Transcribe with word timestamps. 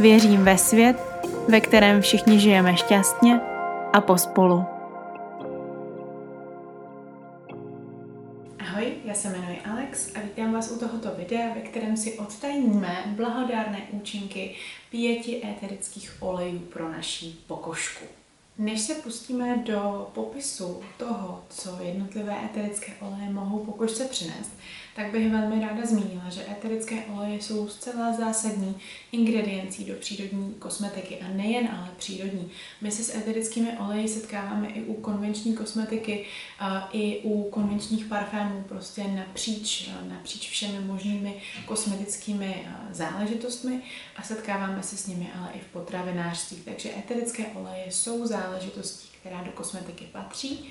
Věřím 0.00 0.44
ve 0.44 0.58
svět, 0.58 0.96
ve 1.48 1.60
kterém 1.60 2.02
všichni 2.02 2.40
žijeme 2.40 2.76
šťastně 2.76 3.40
a 3.92 4.00
pospolu. 4.00 4.64
Ahoj, 8.58 8.92
já 9.04 9.14
se 9.14 9.28
jmenuji 9.28 9.60
Alex 9.60 10.16
a 10.16 10.20
vítám 10.20 10.52
vás 10.52 10.70
u 10.70 10.78
tohoto 10.78 11.08
videa, 11.16 11.54
ve 11.54 11.60
kterém 11.60 11.96
si 11.96 12.18
odtajníme 12.18 13.04
blahodárné 13.06 13.78
účinky 13.90 14.54
pěti 14.90 15.46
éterických 15.46 16.16
olejů 16.20 16.58
pro 16.58 16.88
naší 16.88 17.44
pokožku. 17.46 18.04
Než 18.58 18.80
se 18.80 18.94
pustíme 18.94 19.56
do 19.56 20.10
popisu 20.14 20.80
toho, 20.96 21.42
co 21.48 21.78
jednotlivé 21.82 22.36
eterické 22.44 22.92
oleje 23.00 23.30
mohou 23.30 23.58
pokožce 23.58 24.04
přinést, 24.04 24.52
tak 24.98 25.10
bych 25.10 25.32
velmi 25.32 25.66
ráda 25.66 25.86
zmínila, 25.86 26.24
že 26.28 26.50
eterické 26.50 27.04
oleje 27.04 27.42
jsou 27.42 27.68
zcela 27.68 28.12
zásadní 28.12 28.76
ingrediencí 29.12 29.84
do 29.84 29.94
přírodní 29.94 30.54
kosmetiky 30.54 31.18
a 31.18 31.28
nejen 31.28 31.68
ale 31.68 31.88
přírodní. 31.96 32.50
My 32.80 32.90
se 32.90 33.04
s 33.04 33.14
eterickými 33.14 33.78
oleji 33.78 34.08
setkáváme 34.08 34.68
i 34.68 34.82
u 34.82 34.94
konvenční 34.94 35.54
kosmetiky, 35.56 36.26
i 36.92 37.20
u 37.22 37.50
konvenčních 37.50 38.04
parfémů, 38.04 38.64
prostě 38.68 39.04
napříč, 39.04 39.90
napříč 40.08 40.50
všemi 40.50 40.80
možnými 40.80 41.34
kosmetickými 41.66 42.66
záležitostmi 42.90 43.82
a 44.16 44.22
setkáváme 44.22 44.82
se 44.82 44.96
s 44.96 45.06
nimi 45.06 45.28
ale 45.38 45.48
i 45.54 45.58
v 45.58 45.72
potravinářství. 45.72 46.56
Takže 46.64 46.90
eterické 46.98 47.46
oleje 47.46 47.84
jsou 47.90 48.26
záležitostí, 48.26 49.08
která 49.20 49.42
do 49.42 49.50
kosmetiky 49.52 50.04
patří 50.12 50.70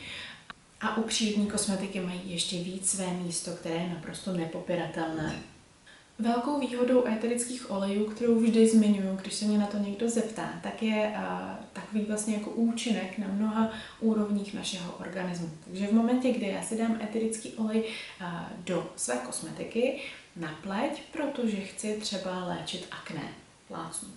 a 0.81 0.97
u 0.97 1.01
přírodní 1.01 1.47
kosmetiky 1.47 1.99
mají 1.99 2.21
ještě 2.25 2.57
víc 2.57 2.89
své 2.89 3.07
místo, 3.13 3.51
které 3.51 3.75
je 3.75 3.89
naprosto 3.89 4.33
nepopiratelné. 4.33 5.35
Velkou 6.19 6.59
výhodou 6.59 7.07
éterických 7.07 7.71
olejů, 7.71 8.05
kterou 8.05 8.39
vždy 8.39 8.67
zmiňuji, 8.67 9.17
když 9.21 9.33
se 9.33 9.45
mě 9.45 9.57
na 9.57 9.67
to 9.67 9.77
někdo 9.77 10.09
zeptá, 10.09 10.53
tak 10.63 10.83
je 10.83 11.15
a, 11.17 11.59
takový 11.73 12.01
vlastně 12.01 12.33
jako 12.33 12.49
účinek 12.49 13.17
na 13.17 13.27
mnoha 13.27 13.71
úrovních 13.99 14.53
našeho 14.53 14.93
organismu. 14.99 15.51
Takže 15.65 15.87
v 15.87 15.93
momentě, 15.93 16.31
kdy 16.31 16.47
já 16.47 16.61
si 16.61 16.77
dám 16.77 16.99
eterický 17.03 17.53
olej 17.53 17.83
a, 18.21 18.49
do 18.57 18.91
své 18.95 19.15
kosmetiky 19.15 20.01
na 20.35 20.59
pleť, 20.63 21.01
protože 21.11 21.57
chci 21.57 21.97
třeba 22.01 22.45
léčit 22.45 22.87
akné, 22.91 23.29
plácnu, 23.67 24.09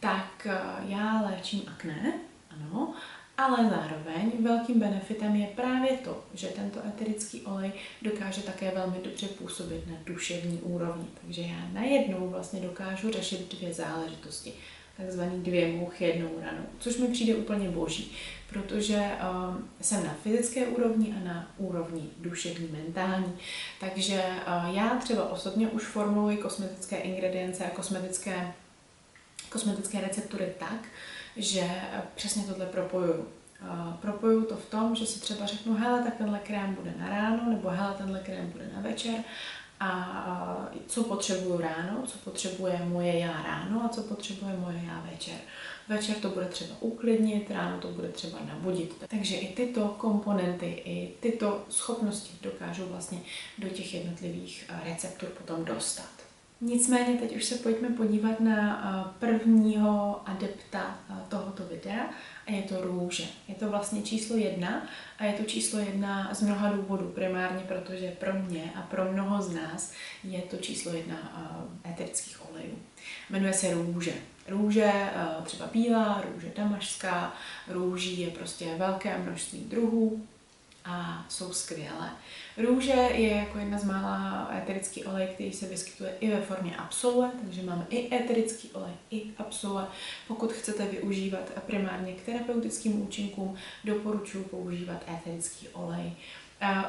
tak 0.00 0.46
a, 0.46 0.80
já 0.88 1.20
léčím 1.20 1.62
akné, 1.66 2.12
ano, 2.50 2.94
ale 3.38 3.70
zároveň 3.70 4.32
velkým 4.40 4.80
benefitem 4.80 5.36
je 5.36 5.46
právě 5.46 5.92
to, 5.92 6.24
že 6.34 6.48
tento 6.48 6.80
eterický 6.86 7.40
olej 7.40 7.72
dokáže 8.02 8.42
také 8.42 8.70
velmi 8.70 8.96
dobře 9.04 9.26
působit 9.26 9.86
na 9.86 9.96
duševní 10.04 10.58
úrovni. 10.58 11.06
Takže 11.20 11.42
já 11.42 11.68
najednou 11.72 12.28
vlastně 12.28 12.60
dokážu 12.60 13.12
řešit 13.12 13.54
dvě 13.54 13.74
záležitosti 13.74 14.52
takzvaný 14.96 15.42
dvě 15.42 15.72
mouchy 15.72 16.04
jednou 16.04 16.30
ranou, 16.42 16.64
což 16.78 16.96
mi 16.96 17.08
přijde 17.08 17.34
úplně 17.34 17.68
boží, 17.68 18.12
protože 18.48 18.96
uh, 18.96 19.56
jsem 19.80 20.04
na 20.04 20.14
fyzické 20.22 20.66
úrovni 20.66 21.14
a 21.16 21.24
na 21.24 21.50
úrovni 21.58 22.10
duševní, 22.18 22.68
mentální. 22.72 23.32
Takže 23.80 24.22
uh, 24.22 24.76
já 24.76 24.96
třeba 24.96 25.30
osobně 25.30 25.68
už 25.68 25.82
formuluji 25.82 26.36
kosmetické 26.36 26.96
ingredience 26.96 27.64
a 27.64 27.70
kosmetické, 27.70 28.52
kosmetické 29.50 30.00
receptury 30.00 30.52
tak, 30.58 30.88
že 31.36 31.70
přesně 32.14 32.42
tohle 32.42 32.66
propojuju. 32.66 33.28
Propojuju 34.00 34.44
to 34.44 34.56
v 34.56 34.66
tom, 34.66 34.94
že 34.94 35.06
si 35.06 35.20
třeba 35.20 35.46
řeknu, 35.46 35.74
hele, 35.74 36.02
tak 36.02 36.16
tenhle 36.16 36.38
krém 36.38 36.74
bude 36.74 36.94
na 36.98 37.08
ráno, 37.08 37.50
nebo 37.50 37.68
hele, 37.68 37.94
tenhle 37.98 38.20
krém 38.20 38.50
bude 38.50 38.70
na 38.74 38.80
večer 38.80 39.14
a 39.80 40.70
co 40.86 41.04
potřebuju 41.04 41.60
ráno, 41.60 42.02
co 42.06 42.18
potřebuje 42.18 42.80
moje 42.84 43.18
já 43.18 43.42
ráno 43.42 43.84
a 43.84 43.88
co 43.88 44.02
potřebuje 44.02 44.56
moje 44.56 44.82
já 44.86 45.04
večer. 45.10 45.34
Večer 45.88 46.16
to 46.16 46.28
bude 46.28 46.46
třeba 46.46 46.76
uklidnit, 46.80 47.50
ráno 47.50 47.78
to 47.78 47.88
bude 47.88 48.08
třeba 48.08 48.38
nabudit. 48.48 48.94
Takže 49.08 49.36
i 49.36 49.54
tyto 49.54 49.88
komponenty, 49.88 50.66
i 50.66 51.14
tyto 51.20 51.64
schopnosti 51.68 52.36
dokážu 52.42 52.86
vlastně 52.86 53.18
do 53.58 53.68
těch 53.68 53.94
jednotlivých 53.94 54.70
receptur 54.84 55.28
potom 55.28 55.64
dostat. 55.64 56.21
Nicméně 56.64 57.18
teď 57.18 57.36
už 57.36 57.44
se 57.44 57.54
pojďme 57.54 57.88
podívat 57.88 58.40
na 58.40 59.14
prvního 59.18 60.20
adepta 60.28 60.98
tohoto 61.28 61.62
videa 61.62 62.06
a 62.46 62.52
je 62.52 62.62
to 62.62 62.80
růže. 62.80 63.24
Je 63.48 63.54
to 63.54 63.70
vlastně 63.70 64.02
číslo 64.02 64.36
jedna 64.36 64.86
a 65.18 65.24
je 65.24 65.32
to 65.32 65.42
číslo 65.42 65.78
jedna 65.78 66.34
z 66.34 66.42
mnoha 66.42 66.72
důvodů, 66.72 67.12
primárně 67.14 67.60
protože 67.68 68.16
pro 68.20 68.32
mě 68.32 68.72
a 68.76 68.82
pro 68.82 69.12
mnoho 69.12 69.42
z 69.42 69.54
nás 69.54 69.92
je 70.24 70.42
to 70.42 70.56
číslo 70.56 70.92
jedna 70.92 71.16
eterických 71.90 72.50
olejů. 72.50 72.78
Jmenuje 73.30 73.52
se 73.52 73.74
růže. 73.74 74.12
Růže 74.48 74.92
třeba 75.44 75.66
bílá, 75.66 76.24
růže 76.32 76.52
damašská, 76.56 77.34
růží 77.68 78.20
je 78.20 78.30
prostě 78.30 78.74
velké 78.78 79.18
množství 79.18 79.60
druhů, 79.60 80.26
a 80.84 81.26
jsou 81.28 81.52
skvělé. 81.52 82.10
Růže 82.56 82.92
je 82.92 83.36
jako 83.36 83.58
jedna 83.58 83.78
z 83.78 83.84
mála 83.84 84.50
eterický 84.56 85.04
olej, 85.04 85.26
který 85.26 85.52
se 85.52 85.66
vyskytuje 85.66 86.14
i 86.20 86.30
ve 86.30 86.40
formě 86.40 86.76
absolue, 86.76 87.30
takže 87.42 87.62
máme 87.62 87.86
i 87.90 88.14
eterický 88.16 88.70
olej, 88.70 88.92
i 89.10 89.22
absolue. 89.38 89.86
Pokud 90.28 90.52
chcete 90.52 90.86
využívat 90.86 91.50
primárně 91.66 92.12
k 92.12 92.22
terapeutickým 92.22 93.02
účinkům, 93.02 93.56
doporučuji 93.84 94.44
používat 94.44 95.02
eterický 95.18 95.68
olej. 95.68 96.12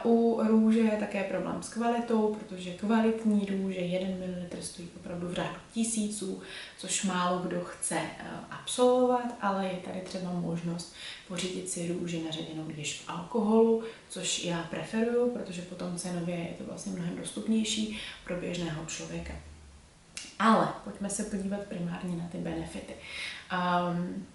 U 0.04 0.42
růže 0.48 0.80
je 0.80 0.98
také 1.00 1.24
problém 1.24 1.64
s 1.64 1.70
kvalitou, 1.70 2.36
protože 2.36 2.74
kvalitní 2.74 3.48
růže 3.50 3.80
1 3.80 4.08
ml 4.10 4.62
stojí 4.62 4.90
opravdu 4.96 5.28
v 5.28 5.34
řádu 5.34 5.56
tisíců, 5.74 6.42
což 6.78 7.04
málo 7.04 7.40
kdo 7.40 7.62
chce 7.62 7.96
eh, 7.96 8.26
absolvovat, 8.52 9.36
ale 9.42 9.66
je 9.66 9.78
tady 9.78 10.02
třeba 10.02 10.32
možnost 10.32 10.96
pořídit 11.28 11.70
si 11.70 11.88
růži 11.88 12.24
naředěnou 12.24 12.70
již 12.76 13.02
v 13.02 13.10
alkoholu, 13.10 13.84
což 14.10 14.44
já 14.44 14.64
preferuju, 14.64 15.32
protože 15.32 15.62
potom 15.62 15.98
cenově 15.98 16.36
je 16.36 16.56
to 16.58 16.64
vlastně 16.64 16.92
mnohem 16.92 17.16
dostupnější 17.16 18.00
pro 18.24 18.36
běžného 18.36 18.86
člověka. 18.86 19.34
Ale 20.40 20.68
pojďme 20.84 21.10
se 21.10 21.24
podívat 21.24 21.60
primárně 21.60 22.16
na 22.16 22.28
ty 22.32 22.38
benefity. 22.38 22.94
Um, 23.54 24.26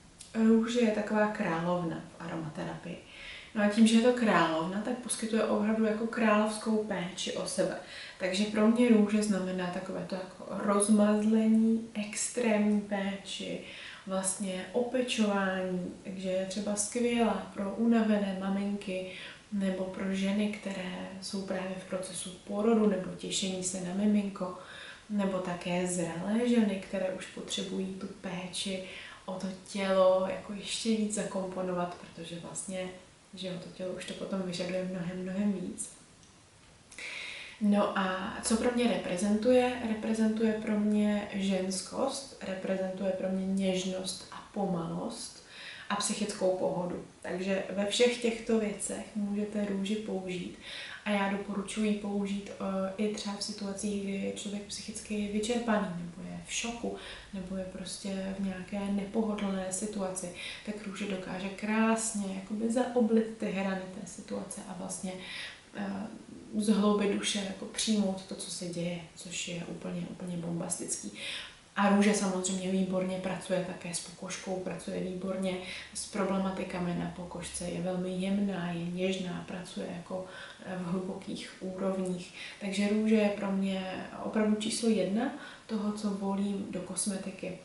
růže 0.49 0.81
je 0.81 0.91
taková 0.91 1.27
královna 1.27 1.97
v 1.97 2.23
aromaterapii. 2.23 2.99
No 3.55 3.65
a 3.65 3.69
tím, 3.69 3.87
že 3.87 3.97
je 3.97 4.03
to 4.03 4.13
královna, 4.13 4.81
tak 4.81 4.99
poskytuje 4.99 5.45
opravdu 5.45 5.85
jako 5.85 6.07
královskou 6.07 6.85
péči 6.85 7.33
o 7.33 7.47
sebe. 7.47 7.77
Takže 8.19 8.45
pro 8.45 8.69
mě 8.69 8.89
růže 8.89 9.23
znamená 9.23 9.67
takové 9.67 10.07
to 10.09 10.15
jako 10.15 10.47
rozmazlení, 10.49 11.89
extrémní 11.95 12.81
péči, 12.81 13.61
vlastně 14.07 14.67
opečování, 14.73 15.95
takže 16.05 16.29
je 16.29 16.47
třeba 16.47 16.77
skvělá 16.77 17.51
pro 17.55 17.75
unavené 17.75 18.37
maminky 18.41 19.11
nebo 19.53 19.85
pro 19.85 20.15
ženy, 20.15 20.49
které 20.49 21.09
jsou 21.21 21.43
právě 21.43 21.77
v 21.79 21.89
procesu 21.89 22.31
porodu 22.31 22.87
nebo 22.87 23.11
těšení 23.17 23.65
se 23.65 23.81
na 23.81 23.95
miminko, 23.95 24.59
nebo 25.11 25.39
také 25.39 25.87
zralé 25.87 26.49
ženy, 26.49 26.83
které 26.89 27.11
už 27.11 27.27
potřebují 27.27 27.87
tu 27.87 28.07
péči 28.07 28.85
o 29.25 29.33
to 29.33 29.47
tělo 29.73 30.27
jako 30.31 30.53
ještě 30.53 30.89
víc 30.89 31.15
zakomponovat, 31.15 31.97
protože 32.01 32.37
vlastně 32.43 32.89
že 33.35 33.49
jo, 33.49 33.55
to 33.65 33.71
tělo 33.71 33.93
už 33.93 34.05
to 34.05 34.15
potom 34.15 34.43
vyžaduje 34.43 34.85
mnohem, 34.85 35.23
mnohem 35.23 35.53
víc. 35.53 35.99
No 37.61 37.99
a 37.99 38.37
co 38.43 38.57
pro 38.57 38.71
mě 38.75 38.89
reprezentuje? 38.89 39.73
Reprezentuje 39.89 40.53
pro 40.53 40.81
mě 40.81 41.29
ženskost, 41.33 42.45
reprezentuje 42.47 43.13
pro 43.13 43.29
mě 43.29 43.47
něžnost 43.47 44.29
a 44.33 44.49
pomalost 44.55 45.47
a 45.91 45.97
psychickou 45.97 46.57
pohodu. 46.57 47.05
Takže 47.23 47.65
ve 47.71 47.87
všech 47.87 48.23
těchto 48.23 48.59
věcech 48.59 49.07
můžete 49.15 49.65
růži 49.65 49.97
použít. 49.97 50.59
A 51.09 51.11
já 51.11 51.29
doporučuji 51.29 51.95
použít 51.95 52.51
uh, 52.61 52.67
i 52.97 53.15
třeba 53.15 53.37
v 53.37 53.43
situacích, 53.43 54.03
kdy 54.03 54.13
je 54.13 54.33
člověk 54.33 54.63
psychicky 54.63 55.31
vyčerpaný, 55.33 55.89
nebo 55.89 56.29
je 56.31 56.41
v 56.47 56.53
šoku, 56.53 56.97
nebo 57.35 57.57
je 57.57 57.65
prostě 57.65 58.35
v 58.39 58.45
nějaké 58.45 58.81
nepohodlné 58.93 59.73
situaci, 59.73 60.33
tak 60.67 60.87
růže 60.87 61.11
dokáže 61.11 61.49
krásně 61.49 62.35
jakoby 62.35 62.73
zaoblit 62.73 63.39
ty 63.39 63.47
hrany 63.47 63.83
té 64.01 64.07
situace 64.07 64.61
a 64.69 64.75
vlastně 64.79 65.13
uh, 66.55 66.63
z 66.63 66.69
hlouby 66.69 67.13
duše 67.15 67.39
jako 67.39 67.65
přijmout 67.65 68.25
to, 68.25 68.35
co 68.35 68.51
se 68.51 68.67
děje, 68.67 69.01
což 69.15 69.49
je 69.49 69.65
úplně, 69.69 70.07
úplně 70.11 70.37
bombastický. 70.37 71.13
A 71.79 71.89
růže 71.89 72.15
samozřejmě 72.15 72.71
výborně 72.71 73.19
pracuje 73.19 73.65
také 73.67 73.95
s 73.95 74.01
pokožkou, 74.01 74.57
pracuje 74.57 75.01
výborně 75.01 75.57
s 75.95 76.07
problematikami 76.07 76.95
na 76.95 77.13
pokožce, 77.17 77.65
je 77.65 77.83
velmi 77.83 78.11
jemná, 78.11 78.71
je 78.71 78.85
něžná, 78.85 79.45
pracuje 79.49 79.87
jako 79.97 80.27
v 80.79 80.85
hlubokých 80.85 81.57
úrovních. 81.61 82.35
Takže 82.61 82.89
růže 82.89 83.15
je 83.15 83.29
pro 83.29 83.53
mě 83.53 84.07
opravdu 84.23 84.57
číslo 84.57 84.89
jedna 84.89 85.31
toho, 85.67 85.93
co 85.93 86.11
volím 86.11 86.67
do 86.71 86.81
kosmetiky. 86.81 87.59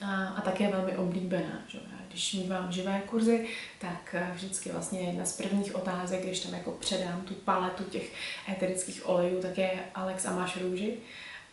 A, 0.00 0.26
a 0.26 0.40
také 0.40 0.70
velmi 0.70 0.96
oblíbená. 0.96 1.62
Že? 1.68 1.78
Když 2.08 2.34
mývám 2.34 2.72
živé 2.72 3.02
kurzy, 3.06 3.48
tak 3.78 4.14
vždycky 4.34 4.72
vlastně 4.72 5.00
jedna 5.00 5.24
z 5.24 5.36
prvních 5.36 5.74
otázek, 5.74 6.24
když 6.24 6.40
tam 6.40 6.54
jako 6.54 6.70
předám 6.70 7.20
tu 7.20 7.34
paletu 7.34 7.84
těch 7.84 8.12
eterických 8.48 9.08
olejů, 9.08 9.42
tak 9.42 9.58
je 9.58 9.70
Alex 9.94 10.26
a 10.26 10.36
máš 10.36 10.56
růži? 10.62 10.96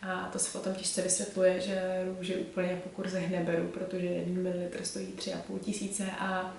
A 0.02 0.28
to 0.32 0.38
se 0.38 0.58
potom 0.58 0.74
těžce 0.74 1.02
vysvětluje, 1.02 1.60
že 1.60 2.04
růže 2.18 2.36
úplně 2.36 2.80
po 2.84 2.88
kurzech 2.88 3.30
neberu, 3.30 3.68
protože 3.68 4.06
1 4.06 4.42
ml 4.42 4.84
stojí 4.84 5.06
3,5 5.06 5.58
tisíce 5.58 6.04
a 6.18 6.56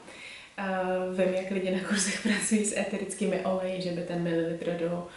Uh, 0.60 1.18
vím, 1.18 1.34
jak 1.34 1.52
lidi 1.52 1.72
na 1.72 1.88
kurzech 1.88 2.22
pracují 2.24 2.66
s 2.66 2.78
eterickými 2.78 3.46
oleji, 3.46 3.82
že 3.82 3.92
by 3.92 4.02
ten 4.02 4.24
mililitr 4.24 4.72
do 4.72 5.08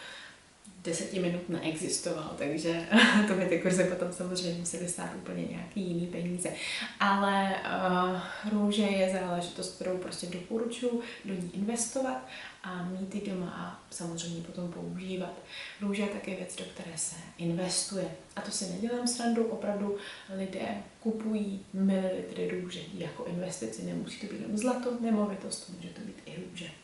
deseti 0.85 1.21
minut 1.21 1.49
neexistoval, 1.49 2.35
takže 2.39 2.89
to 3.29 3.35
by 3.35 3.45
ty 3.45 3.59
kurzy 3.59 3.85
potom 3.85 4.13
samozřejmě 4.13 4.59
musely 4.59 4.89
stát 4.89 5.11
úplně 5.17 5.45
nějaký 5.45 5.81
jiný 5.81 6.07
peníze. 6.07 6.49
Ale 7.01 7.55
uh, 7.55 8.21
růže 8.53 8.83
je 8.83 9.19
záležitost, 9.21 9.75
kterou 9.75 9.99
prostě 9.99 10.27
doporučuji 10.27 11.03
do 11.25 11.35
ní 11.35 11.51
investovat 11.55 12.27
a 12.63 12.83
mít 12.83 13.15
ji 13.15 13.31
doma 13.31 13.51
a 13.51 13.83
samozřejmě 13.91 14.41
potom 14.41 14.73
používat. 14.73 15.33
Růže 15.81 16.03
je 16.03 16.09
taky 16.09 16.35
věc, 16.35 16.57
do 16.57 16.65
které 16.65 16.99
se 16.99 17.17
investuje. 17.39 18.11
A 18.37 18.41
to 18.41 18.51
si 18.51 18.71
nedělám 18.71 19.09
srandu, 19.09 19.45
opravdu 19.45 19.97
lidé 20.37 20.69
kupují 21.01 21.67
mililitry 21.73 22.61
růže 22.61 22.81
jako 22.95 23.25
investici. 23.25 23.83
Nemusí 23.83 24.21
to 24.21 24.27
být 24.27 24.41
jenom 24.41 24.59
zlato, 24.59 24.97
nemovitost, 25.01 25.71
může 25.77 25.89
to 25.89 26.01
být 26.01 26.23
i 26.27 26.43
růže. 26.51 26.84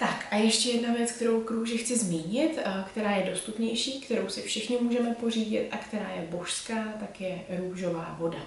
Tak 0.00 0.26
a 0.30 0.36
ještě 0.36 0.70
jedna 0.70 0.94
věc, 0.94 1.12
kterou 1.12 1.40
k 1.40 1.50
růži 1.50 1.78
chci 1.78 1.98
zmínit, 1.98 2.58
která 2.88 3.10
je 3.10 3.30
dostupnější, 3.30 4.00
kterou 4.00 4.28
si 4.28 4.42
všichni 4.42 4.78
můžeme 4.80 5.14
pořídit 5.14 5.68
a 5.70 5.76
která 5.76 6.10
je 6.10 6.28
božská, 6.30 6.84
tak 7.00 7.20
je 7.20 7.38
růžová 7.48 8.16
voda. 8.18 8.38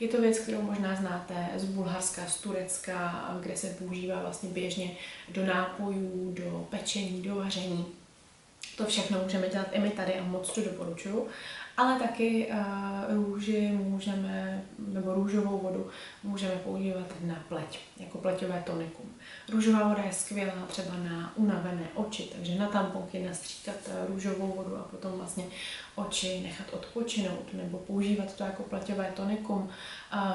Je 0.00 0.08
to 0.08 0.20
věc, 0.20 0.38
kterou 0.38 0.62
možná 0.62 0.96
znáte 0.96 1.48
z 1.56 1.64
Bulharska, 1.64 2.26
z 2.26 2.40
Turecka, 2.40 3.30
kde 3.40 3.56
se 3.56 3.66
používá 3.66 4.20
vlastně 4.20 4.48
běžně 4.48 4.90
do 5.28 5.46
nápojů, 5.46 6.34
do 6.36 6.66
pečení, 6.70 7.22
do 7.22 7.34
vaření. 7.34 7.86
To 8.76 8.84
všechno 8.84 9.22
můžeme 9.22 9.48
dělat 9.48 9.68
i 9.72 9.80
my 9.80 9.90
tady 9.90 10.14
a 10.14 10.24
moc 10.24 10.52
to 10.52 10.60
doporučuju 10.60 11.28
ale 11.76 11.98
taky 11.98 12.46
uh, 12.46 13.14
růži 13.14 13.70
můžeme, 13.72 14.64
nebo 14.96 15.14
růžovou 15.14 15.58
vodu 15.58 15.90
můžeme 16.22 16.54
používat 16.54 17.06
na 17.20 17.44
pleť, 17.48 17.78
jako 17.96 18.18
pleťové 18.18 18.62
tonikum. 18.66 19.14
Růžová 19.52 19.88
voda 19.88 20.02
je 20.02 20.12
skvělá 20.12 20.52
třeba 20.68 20.96
na 20.96 21.32
unavené 21.36 21.88
oči, 21.94 22.30
takže 22.36 22.54
na 22.54 22.68
tamponky 22.68 23.22
nastříkat 23.22 23.76
eh, 23.86 24.06
růžovou 24.06 24.52
vodu 24.56 24.76
a 24.76 24.82
potom 24.82 25.12
vlastně 25.12 25.44
oči 25.94 26.40
nechat 26.40 26.66
odpočinout 26.72 27.52
nebo 27.52 27.78
používat 27.78 28.34
to 28.34 28.44
jako 28.44 28.62
pleťové 28.62 29.12
tonikum. 29.16 29.70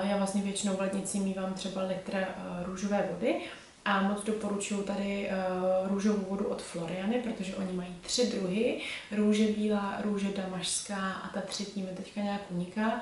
Já 0.03 0.17
vlastně 0.17 0.41
většinou 0.41 0.75
v 0.75 0.79
lednici 0.81 1.19
mývám 1.19 1.53
třeba 1.53 1.83
litr 1.83 2.13
uh, 2.13 2.65
růžové 2.65 3.09
vody, 3.11 3.41
a 3.85 4.01
moc 4.01 4.23
doporučuji 4.23 4.83
tady 4.83 5.29
uh, 5.29 5.87
růžovou 5.89 6.25
vodu 6.29 6.45
od 6.45 6.61
Floriany, 6.61 7.19
protože 7.19 7.55
oni 7.55 7.73
mají 7.73 7.95
tři 8.01 8.27
druhy. 8.27 8.81
Růže 9.11 9.47
bílá, 9.47 9.97
růže 10.03 10.27
damašská 10.37 11.11
a 11.11 11.27
ta 11.33 11.41
třetí 11.41 11.81
mi 11.81 11.89
teďka 11.97 12.21
nějak 12.21 12.41
uniká, 12.49 13.01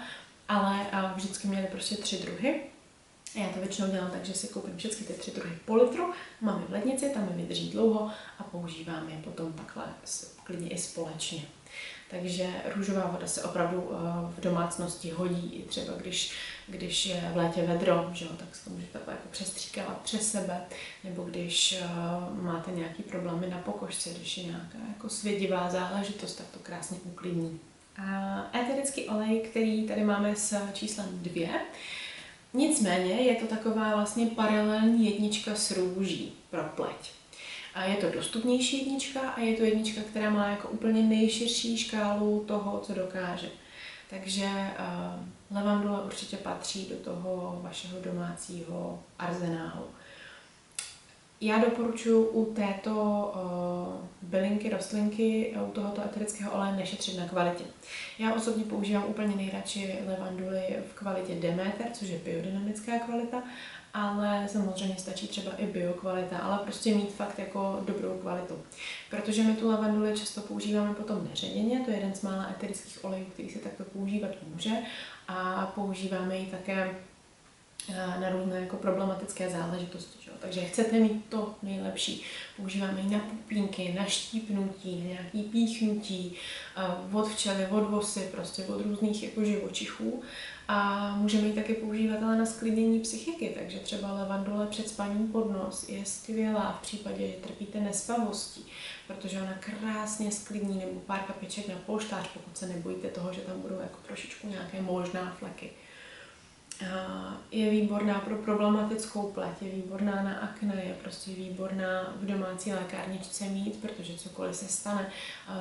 ale 0.49 0.87
uh, 0.93 1.11
vždycky 1.15 1.47
měli 1.47 1.67
prostě 1.67 1.95
tři 1.95 2.17
druhy. 2.17 2.61
Já 3.35 3.49
to 3.49 3.59
většinou 3.59 3.87
dělám 3.87 4.11
tak, 4.11 4.25
že 4.25 4.33
si 4.33 4.47
koupím 4.47 4.77
všechny 4.77 5.05
ty 5.05 5.13
tři 5.13 5.31
druhy 5.31 5.57
po 5.65 5.75
litru, 5.75 6.13
mám 6.41 6.61
je 6.61 6.67
v 6.67 6.71
lednici, 6.71 7.09
tam 7.09 7.27
je 7.29 7.35
vydrží 7.35 7.69
dlouho 7.69 8.11
a 8.39 8.43
používám 8.43 9.09
je 9.09 9.17
potom 9.17 9.53
takhle 9.53 9.85
klidně 10.43 10.69
i 10.69 10.77
společně. 10.77 11.41
Takže 12.09 12.47
růžová 12.75 13.07
voda 13.07 13.27
se 13.27 13.43
opravdu 13.43 13.91
eh, 13.91 13.95
v 14.37 14.41
domácnosti 14.41 15.09
hodí, 15.09 15.55
i 15.55 15.63
třeba 15.63 15.93
když, 15.97 16.31
když 16.67 17.05
je 17.05 17.31
v 17.33 17.37
létě 17.37 17.61
vedro, 17.61 18.09
že 18.13 18.25
jo, 18.25 18.31
tak 18.39 18.55
se 18.55 18.65
to 18.65 18.69
můžete 18.69 18.93
takhle 18.93 19.13
jako 19.13 19.27
přestříkávat 19.31 20.01
přes 20.01 20.31
sebe, 20.31 20.61
nebo 21.03 21.23
když 21.23 21.73
eh, 21.73 21.85
máte 22.41 22.71
nějaký 22.71 23.03
problémy 23.03 23.47
na 23.47 23.57
pokožce, 23.57 24.09
když 24.09 24.37
je 24.37 24.43
nějaká 24.43 24.77
jako 24.87 25.09
svědivá 25.09 25.69
záležitost, 25.69 26.35
tak 26.35 26.47
to 26.47 26.59
krásně 26.59 26.97
uklidní. 27.03 27.59
Eterický 28.53 29.09
olej, 29.09 29.39
který 29.39 29.87
tady 29.87 30.03
máme 30.03 30.35
s 30.35 30.73
číslem 30.73 31.07
2, 31.11 31.47
nicméně 32.53 33.13
je 33.13 33.35
to 33.35 33.47
taková 33.47 33.95
vlastně 33.95 34.25
paralelní 34.25 35.05
jednička 35.05 35.55
s 35.55 35.71
růží 35.71 36.33
pro 36.49 36.63
pleť. 36.63 37.11
A 37.73 37.83
je 37.83 37.95
to 37.95 38.09
dostupnější 38.09 38.77
jednička 38.77 39.19
a 39.19 39.39
je 39.39 39.57
to 39.57 39.63
jednička, 39.63 40.01
která 40.01 40.29
má 40.29 40.47
jako 40.47 40.67
úplně 40.67 41.03
nejširší 41.03 41.77
škálu 41.77 42.43
toho, 42.47 42.79
co 42.79 42.93
dokáže. 42.93 43.49
Takže 44.09 44.45
uh, 44.45 45.57
levandula 45.57 46.05
určitě 46.05 46.37
patří 46.37 46.89
do 46.89 46.95
toho 46.95 47.59
vašeho 47.63 48.01
domácího 48.01 49.03
arzenálu. 49.19 49.85
Já 51.41 51.59
doporučuji 51.59 52.29
u 52.29 52.53
této 52.53 52.91
uh, 53.35 54.29
bylinky, 54.29 54.69
rostlinky, 54.69 55.55
u 55.67 55.71
tohoto 55.71 56.01
eterického 56.01 56.51
oleje 56.51 56.75
nešetřit 56.75 57.17
na 57.17 57.27
kvalitě. 57.27 57.63
Já 58.19 58.33
osobně 58.33 58.63
používám 58.63 59.05
úplně 59.07 59.35
nejradši 59.35 59.99
levanduly 60.07 60.61
v 60.91 60.93
kvalitě 60.93 61.35
Demeter, 61.35 61.87
což 61.93 62.09
je 62.09 62.19
biodynamická 62.19 62.99
kvalita, 62.99 63.43
ale 63.93 64.47
samozřejmě 64.47 64.95
stačí 64.97 65.27
třeba 65.27 65.51
i 65.57 65.65
biokvalita, 65.65 66.37
ale 66.37 66.57
prostě 66.57 66.95
mít 66.95 67.13
fakt 67.13 67.39
jako 67.39 67.83
dobrou 67.85 68.17
kvalitu. 68.21 68.59
Protože 69.09 69.43
my 69.43 69.53
tu 69.53 69.69
lavanduli 69.69 70.17
často 70.17 70.41
používáme 70.41 70.93
potom 70.93 71.27
neředěně, 71.29 71.79
to 71.79 71.91
je 71.91 71.97
jeden 71.97 72.13
z 72.13 72.21
mála 72.21 72.49
eterických 72.51 73.05
olejů, 73.05 73.25
který 73.25 73.49
se 73.49 73.59
takto 73.59 73.83
používat 73.83 74.31
může 74.53 74.71
a 75.27 75.65
používáme 75.75 76.37
ji 76.37 76.45
také 76.45 76.89
eh, 76.91 77.08
na 77.95 78.29
různé 78.29 78.59
jako 78.59 78.77
problematické 78.77 79.49
záležitosti. 79.49 80.19
Že? 80.23 80.31
Takže 80.39 80.61
chcete 80.61 80.99
mít 80.99 81.25
to 81.29 81.55
nejlepší. 81.63 82.23
Používáme 82.57 83.01
ji 83.01 83.09
na 83.09 83.19
pupínky, 83.19 83.95
na 83.99 84.05
štípnutí, 84.05 84.99
na 84.99 85.05
nějaký 85.05 85.43
píchnutí, 85.43 86.35
od 87.13 87.27
včely, 87.29 87.67
od 87.67 87.89
vosy, 87.89 88.29
prostě 88.31 88.63
od 88.63 88.81
různých 88.81 89.23
jako 89.23 89.43
živočichů. 89.43 90.23
A 90.71 91.15
můžeme 91.15 91.47
ji 91.47 91.53
taky 91.53 91.73
používat 91.73 92.23
ale 92.23 92.37
na 92.37 92.45
sklidnění 92.45 92.99
psychiky, 92.99 93.55
takže 93.59 93.79
třeba 93.79 94.13
levandule 94.13 94.67
před 94.67 94.89
spaním 94.89 95.27
pod 95.27 95.51
nos 95.51 95.89
je 95.89 96.05
skvělá 96.05 96.79
v 96.79 96.81
případě, 96.81 97.27
že 97.27 97.33
trpíte 97.33 97.79
nespavostí, 97.79 98.65
protože 99.07 99.41
ona 99.41 99.53
krásně 99.59 100.31
sklidní 100.31 100.79
nebo 100.79 100.99
pár 100.99 101.19
kapiček 101.19 101.67
na 101.67 101.75
polštář, 101.85 102.27
pokud 102.33 102.57
se 102.57 102.67
nebojíte 102.67 103.07
toho, 103.07 103.33
že 103.33 103.41
tam 103.41 103.61
budou 103.61 103.79
jako 103.79 103.97
trošičku 104.07 104.47
nějaké 104.47 104.81
možná 104.81 105.35
fleky. 105.39 105.69
Je 107.51 107.69
výborná 107.69 108.19
pro 108.19 108.35
problematickou 108.35 109.31
pleť, 109.31 109.61
je 109.61 109.71
výborná 109.71 110.23
na 110.23 110.33
akne, 110.33 110.83
je 110.87 110.93
prostě 110.93 111.31
výborná 111.31 112.13
v 112.15 112.25
domácí 112.25 112.73
lékárničce 112.73 113.43
mít, 113.43 113.81
protože 113.81 114.17
cokoliv 114.17 114.55
se 114.55 114.67
stane, 114.67 115.09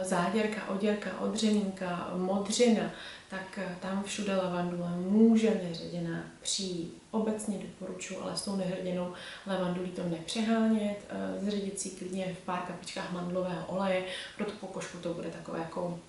záděrka, 0.03 0.69
oděrka, 0.69 1.21
odřenínka, 1.21 2.11
modřina, 2.17 2.91
tak 3.31 3.59
tam 3.81 4.03
všude 4.03 4.37
lavandule 4.37 4.91
může 4.91 5.61
neředěná 5.69 6.23
přijít. 6.43 7.03
Obecně 7.11 7.59
doporučuji, 7.59 8.21
ale 8.23 8.37
s 8.37 8.43
tou 8.43 8.57
nehrděnou 8.57 9.13
lavandulí 9.47 9.91
to 9.91 10.03
nepřehánět, 10.09 10.99
zředit 11.41 11.81
si 11.81 11.91
klidně 11.91 12.37
v 12.43 12.45
pár 12.45 12.59
kapičkách 12.59 13.13
mandlového 13.13 13.67
oleje, 13.67 14.05
pro 14.37 14.47
tu 14.47 14.53
pokožku 14.53 14.99
to 14.99 15.15
bude 15.15 15.29
takové 15.29 15.59
jako 15.59 16.01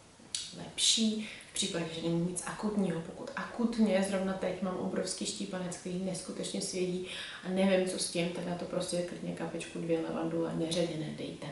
lepší 0.57 1.29
v 1.51 1.53
případě, 1.53 1.85
že 1.95 2.01
není 2.01 2.25
nic 2.29 2.43
akutního. 2.45 3.01
Pokud 3.01 3.31
akutně, 3.35 4.05
zrovna 4.09 4.33
teď 4.33 4.61
mám 4.61 4.77
obrovský 4.77 5.25
štípanec, 5.25 5.77
který 5.77 5.99
neskutečně 5.99 6.61
svědí 6.61 7.07
a 7.45 7.49
nevím, 7.49 7.89
co 7.89 7.99
s 7.99 8.11
tím, 8.11 8.29
tak 8.29 8.45
na 8.45 8.55
to 8.55 8.65
prostě 8.65 9.01
klidně 9.01 9.35
kapičku 9.35 9.79
dvě 9.79 9.99
levandule 10.09 10.55
neředěné 10.55 11.13
dejte. 11.17 11.47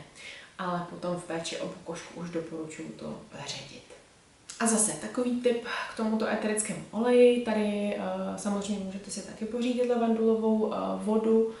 Ale 0.58 0.86
potom 0.90 1.16
v 1.16 1.24
péči 1.24 1.56
o 1.58 1.68
pokožku 1.68 2.20
už 2.20 2.30
doporučuji 2.30 2.88
to 2.88 3.20
ředit. 3.46 3.82
A 4.60 4.66
zase 4.66 4.92
takový 4.92 5.40
tip 5.40 5.64
k 5.92 5.96
tomuto 5.96 6.28
eterickému 6.28 6.84
oleji. 6.90 7.44
Tady 7.44 7.96
uh, 7.96 8.36
samozřejmě 8.36 8.84
můžete 8.84 9.10
si 9.10 9.26
taky 9.26 9.44
pořídit 9.44 9.88
levandulovou 9.88 10.54
uh, 10.56 10.74
vodu, 11.04 11.54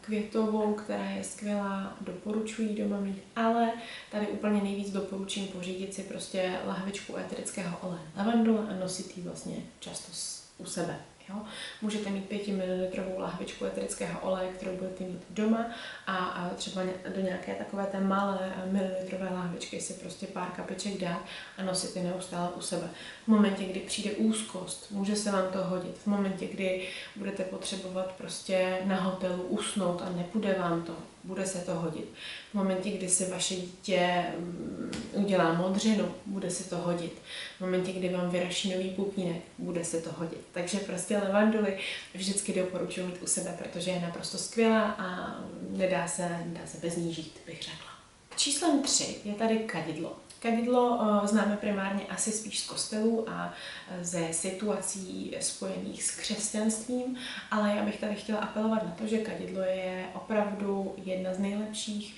květovou, 0.00 0.74
která 0.74 1.10
je 1.10 1.24
skvělá, 1.24 1.96
doporučuji 2.00 2.74
doma 2.74 3.00
mít, 3.00 3.22
ale 3.36 3.72
tady 4.10 4.26
úplně 4.26 4.62
nejvíc 4.62 4.90
doporučím 4.90 5.48
pořídit 5.48 5.94
si 5.94 6.02
prostě 6.02 6.58
lahvičku 6.66 7.16
eterického 7.16 7.78
oleje. 7.82 8.02
Lavandule 8.16 8.68
a 8.68 8.80
nosit 8.80 9.16
ji 9.16 9.22
vlastně 9.22 9.56
často 9.80 10.12
u 10.58 10.64
sebe 10.66 10.98
Jo? 11.28 11.36
Můžete 11.82 12.10
mít 12.10 12.28
5 12.28 12.48
ml 12.48 13.20
lahvičku 13.20 13.64
eterického 13.64 14.20
oleje, 14.20 14.48
kterou 14.52 14.76
budete 14.76 15.04
mít 15.04 15.22
doma 15.30 15.66
a, 16.06 16.16
a 16.16 16.48
třeba 16.48 16.82
do 17.14 17.20
nějaké 17.20 17.54
takové 17.54 17.86
té 17.86 18.00
malé 18.00 18.52
mililitrové 18.70 19.28
lahvičky 19.34 19.80
si 19.80 19.92
prostě 19.92 20.26
pár 20.26 20.48
kapiček 20.48 21.00
dát 21.00 21.24
a 21.58 21.62
nosit 21.62 21.96
je 21.96 22.02
neustále 22.02 22.48
u 22.56 22.60
sebe. 22.60 22.88
V 23.24 23.28
momentě, 23.28 23.64
kdy 23.64 23.80
přijde 23.80 24.10
úzkost, 24.10 24.90
může 24.90 25.16
se 25.16 25.32
vám 25.32 25.52
to 25.52 25.64
hodit. 25.64 25.98
V 25.98 26.06
momentě, 26.06 26.46
kdy 26.46 26.88
budete 27.16 27.44
potřebovat 27.44 28.12
prostě 28.12 28.78
na 28.84 28.96
hotelu 28.96 29.42
usnout 29.42 30.02
a 30.02 30.10
nepůjde 30.10 30.56
vám 30.58 30.82
to, 30.82 30.92
bude 31.26 31.46
se 31.46 31.58
to 31.58 31.74
hodit. 31.74 32.08
V 32.50 32.54
momentě, 32.54 32.90
kdy 32.90 33.08
si 33.08 33.30
vaše 33.30 33.54
dítě 33.54 34.24
mm, 34.38 34.92
udělá 35.12 35.52
modřinu, 35.52 36.14
bude 36.26 36.50
se 36.50 36.70
to 36.70 36.76
hodit. 36.76 37.12
V 37.56 37.60
momentě, 37.60 37.92
kdy 37.92 38.08
vám 38.08 38.30
vyraší 38.30 38.74
nový 38.74 38.90
pupínek, 38.90 39.42
bude 39.58 39.84
se 39.84 40.00
to 40.00 40.10
hodit. 40.18 40.40
Takže 40.52 40.78
prostě 40.78 41.18
levanduli 41.18 41.78
vždycky 42.14 42.52
doporučuji 42.52 43.06
mít 43.06 43.22
u 43.22 43.26
sebe, 43.26 43.58
protože 43.58 43.90
je 43.90 44.00
naprosto 44.00 44.38
skvělá 44.38 44.90
a 44.90 45.40
nedá 45.70 46.08
se, 46.08 46.28
nedá 46.28 46.66
se 46.66 46.78
bez 46.78 46.96
ní 46.96 47.14
žít, 47.14 47.40
bych 47.46 47.62
řekla. 47.62 47.90
Číslem 48.36 48.82
3 48.82 49.16
je 49.24 49.34
tady 49.34 49.58
kadidlo. 49.58 50.16
Kadidlo 50.38 50.96
uh, 50.96 51.26
známe 51.26 51.56
primárně 51.56 52.06
asi 52.06 52.32
spíš 52.32 52.60
z 52.60 52.66
kostelů 52.66 53.30
a 53.30 53.54
eh, 53.90 54.04
ze 54.04 54.32
situací 54.32 55.36
spojených 55.40 56.02
s 56.02 56.10
křesťanstvím, 56.10 57.16
ale 57.50 57.76
já 57.76 57.84
bych 57.84 58.00
tady 58.00 58.14
chtěla 58.14 58.38
apelovat 58.38 58.82
na 58.82 58.90
to, 58.90 59.06
že 59.06 59.18
kadidlo 59.18 59.60
je 59.60 60.06
opravdu 60.14 60.94
jedna 60.96 61.34
z 61.34 61.38
nejlepších 61.38 62.16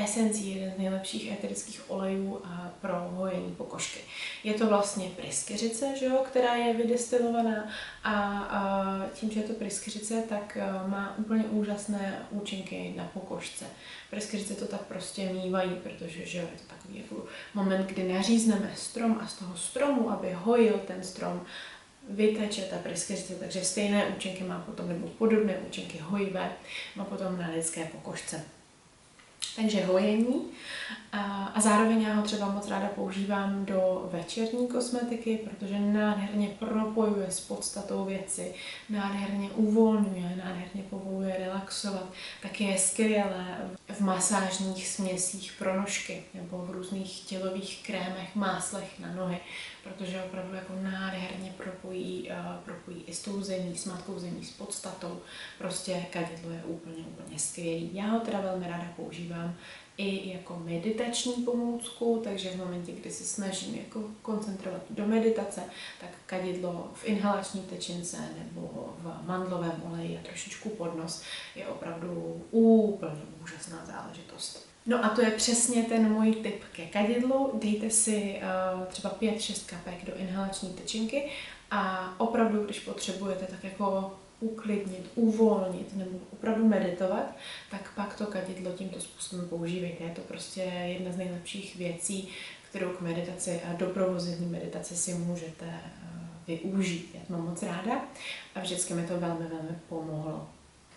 esencí, 0.00 0.54
jeden 0.54 0.74
z 0.74 0.78
nejlepších 0.78 1.32
eterických 1.32 1.90
olejů 1.90 2.42
pro 2.80 2.94
hojení 3.10 3.54
pokožky. 3.54 4.00
Je 4.44 4.54
to 4.54 4.66
vlastně 4.66 5.10
pryskyřice, 5.16 5.96
že 5.98 6.06
jo, 6.06 6.24
která 6.24 6.54
je 6.54 6.74
vydestilovaná 6.74 7.68
a, 8.04 8.12
a 8.38 9.06
tím, 9.14 9.30
že 9.30 9.40
je 9.40 9.46
to 9.46 9.52
pryskyřice, 9.52 10.22
tak 10.28 10.56
e, 10.56 10.88
má 10.88 11.14
úplně 11.18 11.44
úžasné 11.44 12.26
účinky 12.30 12.94
na 12.96 13.04
pokožce. 13.04 13.64
Pryskyřice 14.10 14.54
to 14.54 14.66
tak 14.66 14.80
prostě 14.80 15.32
mývají, 15.32 15.70
protože 15.70 16.26
že 16.26 16.38
je 16.38 16.46
to 16.46 16.74
takový 16.74 16.98
jako 16.98 17.24
moment, 17.54 17.86
kdy 17.86 18.12
nařízneme 18.12 18.72
strom 18.76 19.18
a 19.22 19.26
z 19.26 19.34
toho 19.34 19.56
stromu, 19.56 20.10
aby 20.10 20.32
hojil 20.32 20.80
ten 20.86 21.02
strom, 21.02 21.40
vyteče 22.10 22.62
ta 22.62 22.76
pryskyřice, 22.76 23.34
takže 23.34 23.64
stejné 23.64 24.06
účinky 24.06 24.44
má 24.44 24.58
potom, 24.66 24.88
nebo 24.88 25.08
podobné 25.08 25.58
účinky 25.58 25.98
hojivé, 25.98 26.52
má 26.96 27.04
potom 27.04 27.38
na 27.38 27.48
lidské 27.48 27.84
pokožce. 27.84 28.44
Takže 29.56 29.84
hojení. 29.84 30.42
A, 31.12 31.60
zároveň 31.60 32.02
já 32.02 32.14
ho 32.14 32.22
třeba 32.22 32.48
moc 32.48 32.68
ráda 32.68 32.88
používám 32.88 33.64
do 33.64 34.08
večerní 34.12 34.68
kosmetiky, 34.68 35.48
protože 35.50 35.78
nádherně 35.78 36.48
propojuje 36.58 37.30
s 37.30 37.40
podstatou 37.40 38.04
věci, 38.04 38.54
nádherně 38.88 39.50
uvolňuje, 39.50 40.36
nádherně 40.44 40.82
povoluje 40.90 41.36
relaxovat. 41.38 42.04
Tak 42.42 42.60
je 42.60 42.78
skvělé 42.78 43.56
v 43.88 44.00
masážních 44.00 44.88
směsích 44.88 45.52
pro 45.58 45.80
nožky 45.80 46.22
nebo 46.34 46.58
v 46.58 46.70
různých 46.70 47.20
tělových 47.20 47.82
krémech, 47.86 48.34
máslech 48.34 48.98
na 48.98 49.12
nohy, 49.12 49.38
protože 49.84 50.22
opravdu 50.22 50.54
jako 50.54 50.72
nádherně 50.82 51.54
propojí, 51.56 52.30
propojí 52.64 53.02
i 53.06 53.14
s 53.14 53.22
tou 53.22 53.42
zemí, 53.42 53.76
s 53.76 53.84
matkou 53.84 54.18
zemí, 54.18 54.44
s 54.44 54.50
podstatou. 54.50 55.20
Prostě 55.58 56.06
kadidlo 56.12 56.50
je 56.50 56.62
úplně, 56.64 56.96
úplně 56.96 57.38
skvělý. 57.38 57.90
Já 57.92 58.06
ho 58.06 58.20
teda 58.20 58.40
velmi 58.40 58.68
ráda 58.68 58.92
používám 58.96 59.54
i 59.98 60.30
jako 60.30 60.62
meditační 60.64 61.32
pomůcku, 61.32 62.20
takže 62.24 62.50
v 62.50 62.56
momentě, 62.56 62.92
kdy 62.92 63.10
se 63.10 63.24
snažím 63.24 63.74
jako 63.74 64.00
koncentrovat 64.22 64.82
do 64.90 65.06
meditace, 65.06 65.62
tak 66.00 66.10
kadidlo 66.26 66.90
v 66.94 67.04
inhalační 67.04 67.60
tečince 67.60 68.16
nebo 68.38 68.94
v 68.98 69.26
mandlovém 69.26 69.82
oleji 69.92 70.18
a 70.18 70.26
trošičku 70.26 70.68
podnos 70.68 71.22
je 71.56 71.68
opravdu 71.68 72.42
úplně 72.50 73.12
úžasná 73.42 73.86
záležitost. 73.86 74.68
No 74.86 75.04
a 75.04 75.08
to 75.08 75.22
je 75.22 75.30
přesně 75.30 75.82
ten 75.82 76.12
můj 76.12 76.34
tip 76.34 76.64
ke 76.72 76.86
kadidlu. 76.86 77.50
Dejte 77.62 77.90
si 77.90 78.40
uh, 78.76 78.84
třeba 78.84 79.14
5-6 79.20 79.66
kapek 79.66 80.04
do 80.04 80.16
inhalační 80.16 80.68
tyčinky 80.68 81.30
a 81.70 82.14
opravdu, 82.18 82.64
když 82.64 82.80
potřebujete, 82.80 83.46
tak 83.46 83.64
jako 83.64 84.16
uklidnit, 84.40 85.10
uvolnit 85.14 85.96
nebo 85.96 86.18
opravdu 86.32 86.68
meditovat, 86.68 87.36
tak 87.70 87.94
pak 87.94 88.16
to 88.16 88.26
kadidlo 88.26 88.72
tímto 88.72 89.00
způsobem 89.00 89.48
používejte. 89.48 90.04
Je 90.04 90.10
to 90.10 90.20
prostě 90.20 90.60
jedna 90.60 91.12
z 91.12 91.16
nejlepších 91.16 91.76
věcí, 91.76 92.28
kterou 92.70 92.90
k 92.90 93.00
meditaci 93.00 93.60
a 93.60 93.72
doprovození 93.72 94.46
meditace 94.46 94.96
si 94.96 95.14
můžete 95.14 95.66
eh, 95.66 95.82
využít. 96.46 97.10
Já 97.14 97.20
to 97.26 97.32
mám 97.32 97.44
moc 97.44 97.62
ráda 97.62 98.04
a 98.54 98.60
vždycky 98.60 98.94
mi 98.94 99.06
to 99.06 99.20
velmi, 99.20 99.46
velmi 99.46 99.78
pomohlo. 99.88 100.48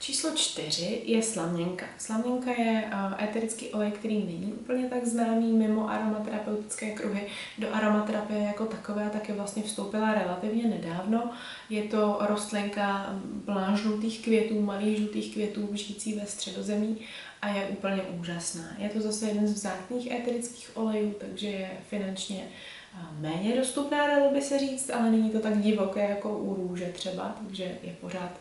Číslo 0.01 0.31
čtyři 0.35 1.01
je 1.05 1.23
slaměnka. 1.23 1.85
Slaměnka 1.97 2.51
je 2.51 2.83
uh, 2.93 3.23
eterický 3.23 3.69
olej, 3.69 3.91
který 3.91 4.17
není 4.17 4.53
úplně 4.53 4.89
tak 4.89 5.05
známý 5.05 5.53
mimo 5.53 5.89
aromaterapeutické 5.89 6.91
kruhy. 6.91 7.27
Do 7.57 7.75
aromaterapie 7.75 8.39
jako 8.39 8.65
takové 8.65 9.09
taky 9.09 9.33
vlastně 9.33 9.63
vstoupila 9.63 10.13
relativně 10.13 10.67
nedávno. 10.67 11.31
Je 11.69 11.83
to 11.83 12.17
rostlinka 12.21 13.15
plná 13.45 13.75
žlutých 13.75 14.23
květů, 14.23 14.61
malých 14.61 14.97
žlutých 14.97 15.33
květů, 15.33 15.69
žijící 15.73 16.13
ve 16.13 16.25
středozemí 16.25 16.97
a 17.41 17.49
je 17.49 17.65
úplně 17.65 18.01
úžasná. 18.01 18.75
Je 18.77 18.89
to 18.89 19.01
zase 19.01 19.27
jeden 19.27 19.47
z 19.47 19.53
vzácných 19.53 20.11
eterických 20.11 20.71
olejů, 20.73 21.15
takže 21.19 21.47
je 21.47 21.71
finančně 21.89 22.47
méně 23.19 23.55
dostupná, 23.55 24.07
dalo 24.07 24.31
by 24.33 24.41
se 24.41 24.59
říct, 24.59 24.89
ale 24.89 25.11
není 25.11 25.29
to 25.29 25.39
tak 25.39 25.61
divoké 25.61 26.09
jako 26.09 26.37
u 26.37 26.55
růže 26.55 26.85
třeba, 26.85 27.35
takže 27.43 27.63
je 27.63 27.95
pořád 28.01 28.31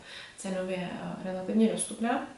cenově 0.41 0.89
relativně 1.25 1.69
dostupná. 1.73 2.29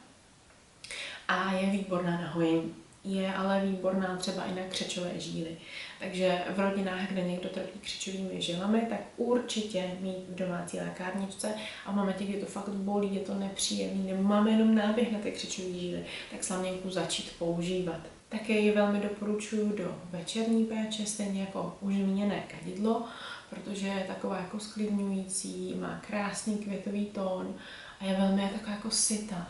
A 1.27 1.53
je 1.53 1.69
výborná 1.69 2.11
na 2.11 2.29
hojení. 2.29 2.75
Je 3.03 3.33
ale 3.33 3.65
výborná 3.65 4.17
třeba 4.17 4.43
i 4.43 4.55
na 4.55 4.61
křečové 4.69 5.19
žíly. 5.19 5.57
Takže 5.99 6.43
v 6.55 6.59
rodinách, 6.59 7.11
kde 7.11 7.21
někdo 7.21 7.49
trpí 7.49 7.79
křečovými 7.79 8.41
žilami, 8.41 8.81
tak 8.89 8.99
určitě 9.17 9.91
mít 9.99 10.25
v 10.29 10.35
domácí 10.35 10.77
lékárničce 10.77 11.53
a 11.85 11.91
v 11.91 11.95
momentě, 11.95 12.23
kdy 12.23 12.39
to 12.39 12.45
fakt 12.45 12.69
bolí, 12.69 13.15
je 13.15 13.21
to 13.21 13.33
nepříjemný, 13.33 14.11
nebo 14.11 14.23
máme 14.23 14.51
jenom 14.51 14.75
náběh 14.75 15.11
na 15.11 15.19
ty 15.19 15.31
křečové 15.31 15.69
žíly, 15.69 16.05
tak 16.31 16.43
slaměnku 16.43 16.89
začít 16.89 17.35
používat. 17.39 17.99
Také 18.29 18.53
ji 18.53 18.71
velmi 18.71 18.99
doporučuji 18.99 19.77
do 19.77 19.95
večerní 20.11 20.65
péče, 20.65 21.05
stejně 21.05 21.41
jako 21.41 21.77
už 21.81 21.93
zmíněné 21.93 22.43
kadidlo, 22.47 23.03
protože 23.53 23.87
je 23.87 24.03
taková 24.07 24.37
jako 24.37 24.59
sklidňující, 24.59 25.75
má 25.79 26.01
krásný 26.07 26.57
květový 26.57 27.05
tón 27.05 27.55
a 27.99 28.05
je 28.05 28.15
velmi 28.15 28.49
taková 28.53 28.71
jako 28.71 28.91
syta. 28.91 29.47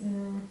Mm, 0.00 0.48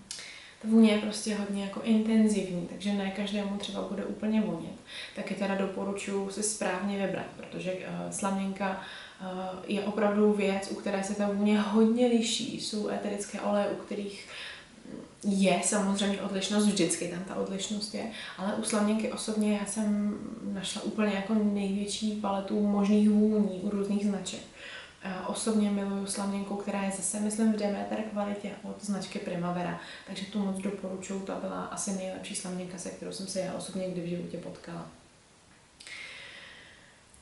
ta 0.61 0.67
vůně 0.67 0.91
je 0.91 1.01
prostě 1.01 1.35
hodně 1.35 1.63
jako 1.63 1.81
intenzivní, 1.81 2.67
takže 2.67 2.93
ne 2.93 3.11
každému 3.11 3.57
třeba 3.57 3.81
bude 3.81 4.05
úplně 4.05 4.41
vonět. 4.41 4.75
Taky 5.15 5.35
teda 5.35 5.55
doporučuji 5.55 6.29
si 6.29 6.43
správně 6.43 7.05
vybrat, 7.05 7.25
protože 7.37 7.73
uh, 7.73 8.11
slaměnka 8.11 8.81
uh, 9.21 9.27
je 9.67 9.83
opravdu 9.83 10.33
věc, 10.33 10.71
u 10.71 10.75
které 10.75 11.03
se 11.03 11.15
ta 11.15 11.27
vůně 11.27 11.59
hodně 11.59 12.07
liší. 12.07 12.61
Jsou 12.61 12.89
eterické 12.89 13.41
oleje, 13.41 13.67
u 13.67 13.75
kterých 13.75 14.27
je 15.23 15.61
samozřejmě 15.63 16.21
odlišnost, 16.21 16.65
vždycky 16.65 17.07
tam 17.07 17.23
ta 17.23 17.35
odlišnost 17.35 17.93
je, 17.93 18.11
ale 18.37 18.53
u 18.55 18.63
slaměnky 18.63 19.11
osobně 19.11 19.57
já 19.57 19.65
jsem 19.65 20.17
našla 20.53 20.81
úplně 20.81 21.13
jako 21.13 21.33
největší 21.33 22.11
paletu 22.11 22.67
možných 22.67 23.09
vůní 23.09 23.59
u 23.59 23.69
různých 23.69 24.05
značek. 24.05 24.41
Osobně 25.27 25.71
miluju 25.71 26.05
slaměnku, 26.05 26.55
která 26.55 26.83
je 26.83 26.91
zase, 26.91 27.19
myslím, 27.19 27.53
v 27.53 27.57
Demeter 27.57 27.97
kvalitě 28.11 28.51
od 28.63 28.85
značky 28.85 29.19
Primavera, 29.19 29.79
takže 30.07 30.25
tu 30.25 30.39
moc 30.39 30.57
doporučuju, 30.57 31.19
to 31.19 31.33
byla 31.41 31.65
asi 31.65 31.91
nejlepší 31.91 32.35
slaměnka, 32.35 32.77
se 32.77 32.89
kterou 32.89 33.11
jsem 33.11 33.27
se 33.27 33.39
já 33.39 33.53
osobně 33.53 33.89
kdy 33.89 34.01
v 34.01 34.09
životě 34.09 34.37
potkala. 34.37 34.87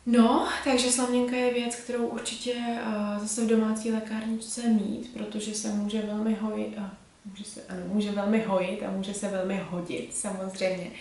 No, 0.05 0.47
takže 0.63 0.91
slaměnka 0.91 1.35
je 1.35 1.53
věc, 1.53 1.75
kterou 1.75 2.07
určitě 2.07 2.53
uh, 2.53 3.19
zase 3.19 3.45
v 3.45 3.47
domácí 3.47 3.91
lékárničce 3.91 4.67
mít, 4.67 5.13
protože 5.13 5.55
se 5.55 5.67
může 5.67 6.01
velmi 6.01 6.33
hojit, 6.33 6.77
může 7.25 7.43
se, 7.43 7.61
ano, 7.69 7.81
může 7.87 8.11
velmi 8.11 8.43
hojit 8.43 8.83
a 8.83 8.91
může 8.91 9.13
se 9.13 9.27
velmi 9.29 9.57
hodit 9.69 10.15
samozřejmě. 10.15 10.91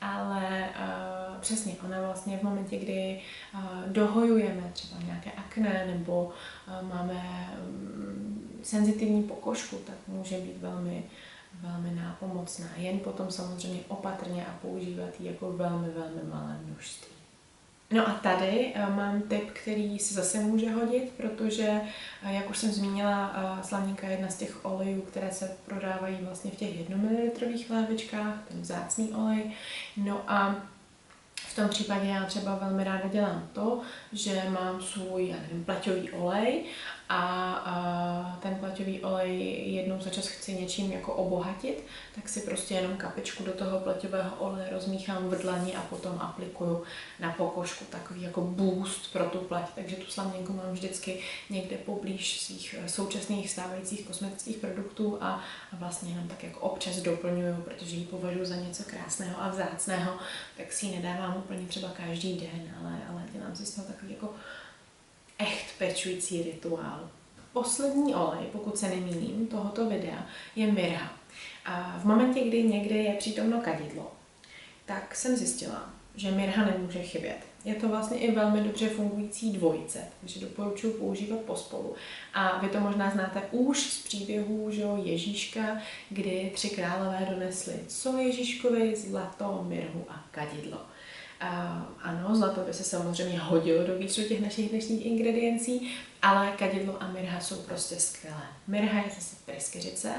Ale 0.00 0.68
uh, 0.68 1.40
přesně, 1.40 1.76
ona 1.84 2.00
vlastně 2.00 2.38
v 2.38 2.42
momentě, 2.42 2.76
kdy 2.76 3.20
uh, 3.54 3.60
dohojujeme 3.86 4.70
třeba 4.72 5.02
nějaké 5.02 5.32
akné 5.32 5.86
nebo 5.86 6.24
uh, 6.24 6.88
máme 6.88 7.50
um, 7.68 8.58
senzitivní 8.62 9.22
pokožku, 9.22 9.76
tak 9.76 9.96
může 10.06 10.38
být 10.38 10.58
velmi, 10.60 11.04
velmi 11.60 11.90
nápomocná. 11.90 12.66
Jen 12.76 12.98
potom 12.98 13.30
samozřejmě 13.30 13.80
opatrně 13.88 14.46
a 14.46 14.58
používat 14.62 15.20
ji 15.20 15.26
jako 15.26 15.52
velmi, 15.52 15.88
velmi 15.88 16.22
malé 16.30 16.60
množství. 16.64 17.13
No 17.94 18.08
a 18.08 18.12
tady 18.12 18.72
eh, 18.74 18.90
mám 18.90 19.22
tip, 19.22 19.50
který 19.50 19.98
si 19.98 20.14
zase 20.14 20.38
může 20.38 20.70
hodit, 20.70 21.12
protože, 21.16 21.80
eh, 22.22 22.34
jak 22.34 22.50
už 22.50 22.58
jsem 22.58 22.72
zmínila, 22.72 23.32
eh, 23.36 23.64
slavníka 23.64 24.06
je 24.06 24.12
jedna 24.12 24.28
z 24.28 24.36
těch 24.36 24.64
olejů, 24.64 25.02
které 25.02 25.32
se 25.32 25.56
prodávají 25.64 26.18
vlastně 26.20 26.50
v 26.50 26.56
těch 26.56 26.76
1 26.76 26.96
ml 26.96 27.30
lávičkách, 27.70 28.34
ten 28.48 28.60
vzácný 28.60 29.12
olej. 29.12 29.50
No 29.96 30.22
a 30.26 30.56
v 31.36 31.56
tom 31.56 31.68
případě 31.68 32.08
já 32.08 32.24
třeba 32.24 32.54
velmi 32.54 32.84
ráda 32.84 33.08
dělám 33.08 33.48
to, 33.52 33.80
že 34.12 34.42
mám 34.48 34.82
svůj, 34.82 35.28
já 35.28 35.36
nevím, 35.36 35.64
plaťový 35.64 36.10
olej 36.10 36.64
a, 37.14 37.54
a 37.54 38.38
ten 38.42 38.54
plaťový 38.54 39.00
olej 39.00 39.62
jednou 39.66 40.00
za 40.00 40.10
čas 40.10 40.26
chci 40.26 40.54
něčím 40.54 40.92
jako 40.92 41.14
obohatit, 41.14 41.84
tak 42.14 42.28
si 42.28 42.40
prostě 42.40 42.74
jenom 42.74 42.96
kapičku 42.96 43.44
do 43.44 43.52
toho 43.52 43.80
plaťového 43.80 44.36
oleje 44.38 44.68
rozmíchám 44.72 45.28
v 45.28 45.42
dlani 45.42 45.74
a 45.74 45.80
potom 45.80 46.18
aplikuju 46.18 46.82
na 47.20 47.32
pokožku 47.32 47.84
takový 47.84 48.22
jako 48.22 48.40
boost 48.40 49.12
pro 49.12 49.24
tu 49.24 49.38
pleť. 49.38 49.66
Takže 49.74 49.96
tu 49.96 50.10
slaměnku 50.10 50.52
mám 50.52 50.72
vždycky 50.72 51.20
někde 51.50 51.76
poblíž 51.76 52.40
svých 52.40 52.74
eh, 52.78 52.88
současných 52.88 53.50
stávajících 53.50 54.06
kosmetických 54.06 54.56
produktů 54.56 55.18
a, 55.20 55.40
a 55.72 55.76
vlastně 55.76 56.10
jenom 56.10 56.28
tak 56.28 56.44
jako 56.44 56.60
občas 56.60 56.96
doplňuju, 56.96 57.56
protože 57.56 57.96
ji 57.96 58.04
považuji 58.04 58.44
za 58.44 58.56
něco 58.56 58.82
krásného 58.82 59.42
a 59.42 59.48
vzácného, 59.48 60.12
tak 60.56 60.72
si 60.72 60.86
ji 60.86 60.96
nedávám 60.96 61.36
úplně 61.36 61.66
třeba 61.66 61.88
každý 61.88 62.34
den, 62.34 62.74
ale, 62.80 62.98
ale 63.10 63.22
dělám 63.32 63.56
si 63.56 63.66
z 63.66 63.74
toho 63.74 63.86
takový 63.86 64.12
jako 64.12 64.34
echt 65.38 65.78
pečující 65.78 66.42
rituál. 66.42 67.10
Poslední 67.52 68.14
olej, 68.14 68.46
pokud 68.52 68.78
se 68.78 68.88
nemýlím, 68.88 69.46
tohoto 69.46 69.88
videa 69.88 70.26
je 70.56 70.72
mirha. 70.72 71.12
A 71.64 71.98
v 71.98 72.04
momentě, 72.04 72.40
kdy 72.40 72.62
někde 72.62 72.96
je 72.96 73.14
přítomno 73.14 73.60
kadidlo, 73.60 74.12
tak 74.86 75.14
jsem 75.14 75.36
zjistila, 75.36 75.90
že 76.16 76.30
mirha 76.30 76.64
nemůže 76.64 77.02
chybět. 77.02 77.38
Je 77.64 77.74
to 77.74 77.88
vlastně 77.88 78.18
i 78.18 78.32
velmi 78.32 78.60
dobře 78.60 78.88
fungující 78.88 79.52
dvojice, 79.52 79.98
takže 80.20 80.40
doporučuji 80.40 80.92
používat 80.92 81.40
pospolu. 81.40 81.94
A 82.34 82.58
vy 82.58 82.68
to 82.68 82.80
možná 82.80 83.10
znáte 83.10 83.42
už 83.50 83.80
z 83.80 84.04
příběhů 84.04 84.70
že 84.70 84.82
Ježíška, 85.02 85.78
kdy 86.10 86.52
tři 86.54 86.70
králové 86.70 87.26
donesli 87.30 87.74
co 87.88 88.18
Ježíškovi 88.18 88.96
zlato, 88.96 89.64
mirhu 89.68 90.04
a 90.08 90.24
kadidlo. 90.30 90.78
Ano, 92.02 92.36
zlato 92.36 92.60
by 92.60 92.74
se 92.74 92.84
samozřejmě 92.84 93.38
hodilo 93.38 93.86
do 93.86 93.98
víc 93.98 94.14
těch 94.14 94.40
našich 94.40 94.70
dnešních 94.70 95.06
ingrediencí, 95.06 95.94
ale 96.22 96.52
kadidlo 96.58 97.02
a 97.02 97.08
mirha 97.08 97.40
jsou 97.40 97.56
prostě 97.56 97.96
skvělé. 97.96 98.42
Mirha 98.66 98.98
je 98.98 99.10
zase 99.14 99.36
pryskyřice, 99.44 100.12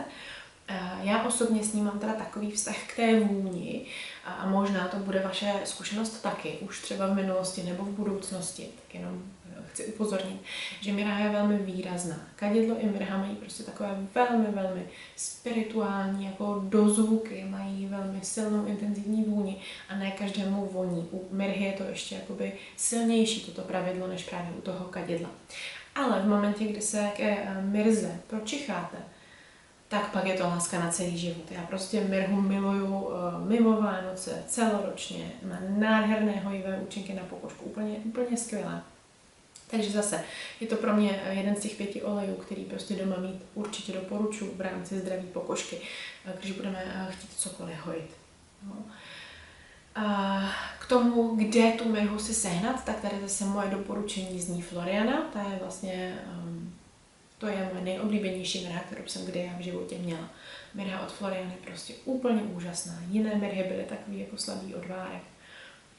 já 1.06 1.24
osobně 1.24 1.64
s 1.64 1.74
ním 1.74 1.86
mám 1.86 2.00
teda 2.00 2.14
takový 2.14 2.52
vztah 2.52 2.76
k 2.88 2.96
té 2.96 3.20
vůni 3.20 3.86
a 4.26 4.48
možná 4.50 4.88
to 4.88 4.98
bude 4.98 5.20
vaše 5.20 5.54
zkušenost 5.64 6.22
taky, 6.22 6.58
už 6.62 6.82
třeba 6.82 7.08
v 7.08 7.16
minulosti 7.16 7.64
nebo 7.64 7.84
v 7.84 7.90
budoucnosti, 7.90 8.64
tak 8.64 8.96
jenom 8.96 9.24
eh, 9.50 9.64
chci 9.72 9.86
upozornit, 9.86 10.42
že 10.82 10.92
mirha 10.92 11.20
je 11.20 11.30
velmi 11.30 11.58
výrazná. 11.58 12.16
Kadidlo 12.36 12.76
i 12.80 12.86
mirha 12.86 13.18
mají 13.18 13.36
prostě 13.36 13.64
takové 13.64 13.98
velmi, 14.16 14.46
velmi 14.46 14.88
spirituální 15.16 16.26
jako 16.26 16.64
dozvuky, 16.70 17.46
mají 17.50 17.86
velmi 17.86 18.20
silnou 18.22 18.66
intenzivní 18.66 19.24
vůni 19.24 19.62
a 19.90 19.96
ne 19.96 20.12
každému 20.12 20.70
voní. 20.72 21.08
U 21.12 21.28
mirhy 21.32 21.66
je 21.66 21.74
to 21.74 21.84
ještě 21.84 22.16
jakoby 22.16 22.54
silnější 22.78 23.42
toto 23.42 23.62
pravidlo 23.62 24.08
než 24.08 24.24
právě 24.24 24.52
u 24.58 24.62
toho 24.62 24.86
kadidla. 24.86 25.30
Ale 25.96 26.22
v 26.22 26.28
momentě, 26.28 26.66
kdy 26.66 26.82
se 26.82 27.10
ke 27.16 27.38
eh, 27.38 27.62
mirze 27.62 28.20
pročicháte, 28.28 28.98
tak 29.88 30.12
pak 30.12 30.26
je 30.26 30.34
to 30.34 30.44
láska 30.44 30.80
na 30.80 30.92
celý 30.92 31.18
život. 31.18 31.52
Já 31.52 31.62
prostě 31.62 32.02
Mirhu 32.02 32.42
miluju 32.42 32.86
uh, 32.86 33.14
mimo 33.48 33.82
Vánoce, 33.82 34.44
celoročně, 34.48 35.32
má 35.44 35.58
nádherné 35.70 36.40
hojivé 36.40 36.78
účinky 36.78 37.14
na 37.14 37.24
pokožku, 37.24 37.66
úplně, 37.66 37.98
úplně 38.06 38.38
skvělé. 38.38 38.82
Takže 39.68 39.92
zase, 39.92 40.24
je 40.60 40.68
to 40.68 40.76
pro 40.76 40.94
mě 40.94 41.22
eh, 41.24 41.34
jeden 41.34 41.56
z 41.56 41.60
těch 41.60 41.76
pěti 41.76 42.02
olejů, 42.02 42.36
který 42.36 42.64
prostě 42.64 42.96
doma 42.96 43.16
mít 43.18 43.42
určitě 43.54 43.94
doporučuji 43.94 44.52
v 44.56 44.62
rámci 44.62 45.00
zdraví 45.00 45.28
pokožky, 45.28 45.78
eh, 46.26 46.34
když 46.40 46.52
budeme 46.52 47.08
chtít 47.12 47.34
cokoliv 47.38 47.86
hojit. 47.86 48.10
No. 48.64 48.76
A 49.96 50.42
k 50.80 50.86
tomu, 50.86 51.36
kde 51.36 51.72
tu 51.72 51.92
mirhu 51.92 52.20
si 52.20 52.34
sehnat, 52.34 52.84
tak 52.84 53.02
tady 53.02 53.16
zase 53.22 53.46
moje 53.46 53.70
doporučení 53.70 54.42
zní 54.42 54.62
Floriana, 54.62 55.22
ta 55.34 55.42
je 55.42 55.60
vlastně 55.62 56.20
um, 56.44 56.74
to 57.38 57.48
je 57.48 57.70
moje 57.74 57.86
nejoblíbenější 57.86 58.64
mirha, 58.64 58.80
kterou 58.80 59.08
jsem 59.08 59.26
kdy 59.26 59.40
já 59.40 59.58
v 59.58 59.62
životě 59.62 59.98
měla. 59.98 60.30
Mirha 60.74 61.02
od 61.02 61.12
Floriany 61.12 61.54
prostě 61.66 61.94
úplně 62.06 62.42
úžasná. 62.42 63.00
Jiné 63.10 63.36
mirhy 63.36 63.64
byly 63.64 63.84
takový 63.84 64.20
jako 64.20 64.38
slabý 64.38 64.76
odvárek. 64.76 65.22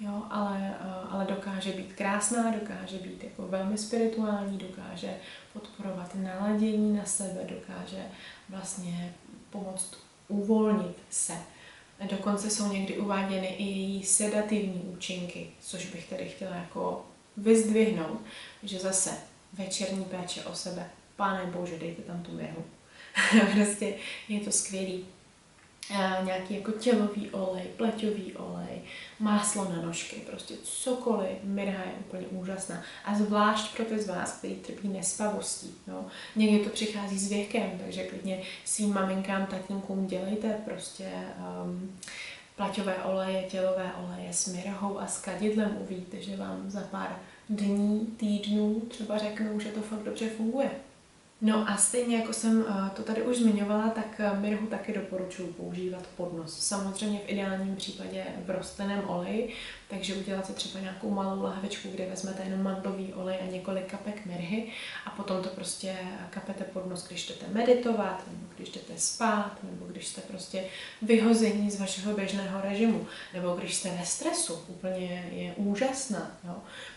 Jo, 0.00 0.22
ale, 0.30 0.76
eh, 0.80 1.08
ale 1.10 1.24
dokáže 1.24 1.72
být 1.72 1.92
krásná, 1.92 2.50
dokáže 2.50 2.96
být 2.96 3.24
jako 3.24 3.48
velmi 3.48 3.78
spirituální, 3.78 4.58
dokáže 4.58 5.16
podporovat 5.52 6.14
naladění 6.14 6.96
na 6.96 7.04
sebe, 7.04 7.40
dokáže 7.44 8.02
vlastně 8.48 9.14
pomoct 9.50 9.96
uvolnit 10.28 10.96
se. 11.10 11.32
Dokonce 12.10 12.50
jsou 12.50 12.72
někdy 12.72 12.98
uváděny 12.98 13.46
i 13.46 13.64
její 13.64 14.04
sedativní 14.04 14.80
účinky, 14.80 15.50
což 15.60 15.86
bych 15.86 16.08
tedy 16.08 16.28
chtěla 16.28 16.56
jako 16.56 17.06
vyzdvihnout, 17.36 18.20
že 18.62 18.78
zase 18.78 19.10
večerní 19.52 20.04
péče 20.04 20.44
o 20.44 20.54
sebe 20.54 20.90
Pane 21.16 21.46
Bože, 21.46 21.78
dejte 21.78 22.02
tam 22.02 22.22
tu 22.22 22.32
mirhu. 22.32 22.64
prostě 23.54 23.94
je 24.28 24.40
to 24.40 24.52
skvělý. 24.52 25.06
A 25.94 26.22
nějaký 26.24 26.54
jako 26.54 26.72
tělový 26.72 27.30
olej, 27.30 27.64
pleťový 27.76 28.32
olej, 28.32 28.80
máslo 29.20 29.64
na 29.64 29.82
nožky, 29.82 30.16
prostě 30.16 30.54
cokoliv, 30.62 31.30
mirha 31.42 31.84
je 31.84 31.92
úplně 32.00 32.26
úžasná. 32.26 32.82
A 33.04 33.14
zvlášť 33.14 33.76
pro 33.76 33.84
ty 33.84 33.98
z 33.98 34.08
vás, 34.08 34.32
kteří 34.32 34.54
trpí 34.54 34.88
nespavostí. 34.88 35.74
Jo. 35.88 36.04
Někdy 36.36 36.64
to 36.64 36.70
přichází 36.70 37.18
s 37.18 37.28
věkem, 37.28 37.70
takže 37.84 38.04
klidně 38.04 38.42
svým 38.64 38.94
maminkám, 38.94 39.46
tatínkům 39.46 40.06
dělejte 40.06 40.58
prostě 40.64 41.10
um, 41.64 41.98
plaťové 42.56 42.96
oleje, 42.96 43.42
tělové 43.42 43.92
oleje 44.04 44.32
s 44.32 44.46
mirhou 44.46 44.98
a 44.98 45.06
s 45.06 45.20
kadidlem. 45.20 45.76
Uvidíte, 45.80 46.22
že 46.22 46.36
vám 46.36 46.70
za 46.70 46.80
pár 46.80 47.18
dní, 47.48 48.06
týdnů 48.16 48.80
třeba 48.80 49.18
řeknou, 49.18 49.60
že 49.60 49.68
to 49.68 49.80
fakt 49.80 50.02
dobře 50.02 50.28
funguje. 50.28 50.70
No 51.40 51.68
a 51.68 51.76
stejně 51.76 52.16
jako 52.16 52.32
jsem 52.32 52.64
eh, 52.68 52.90
to 52.96 53.02
tady 53.02 53.22
už 53.22 53.36
zmiňovala, 53.36 53.90
tak 53.90 54.20
eh, 54.20 54.40
mirhu 54.40 54.66
taky 54.66 54.92
doporučuji 54.92 55.52
používat 55.52 56.06
pod 56.16 56.36
nos. 56.36 56.58
Samozřejmě 56.58 57.18
v 57.18 57.30
ideálním 57.30 57.76
případě 57.76 58.24
v 58.44 58.50
rostlinném 58.50 59.02
oleji, 59.08 59.52
takže 59.88 60.14
udělat 60.14 60.46
si 60.46 60.52
třeba 60.52 60.80
nějakou 60.80 61.10
malou 61.10 61.42
lahvičku, 61.42 61.88
kde 61.88 62.06
vezmete 62.06 62.42
jenom 62.42 62.62
mandlový 62.62 63.14
olej 63.14 63.38
a 63.42 63.50
několik 63.50 63.90
kapek 63.90 64.26
mirhy 64.26 64.72
a 65.06 65.10
potom 65.10 65.42
to 65.42 65.48
prostě 65.48 65.96
kapete 66.30 66.64
pod 66.64 66.86
nos, 66.86 67.08
když 67.08 67.28
jdete 67.28 67.46
meditovat, 67.52 68.24
nebo 68.32 68.46
když 68.56 68.68
jdete 68.68 68.92
spát, 68.96 69.56
nebo 69.62 69.86
když 69.86 70.06
jste 70.06 70.20
prostě 70.20 70.64
vyhození 71.02 71.70
z 71.70 71.80
vašeho 71.80 72.14
běžného 72.14 72.60
režimu, 72.60 73.06
nebo 73.34 73.54
když 73.54 73.74
jste 73.74 73.90
ve 73.90 74.06
stresu, 74.06 74.58
úplně 74.68 75.30
je 75.32 75.54
úžasná. 75.56 76.38
Jo? 76.44 76.54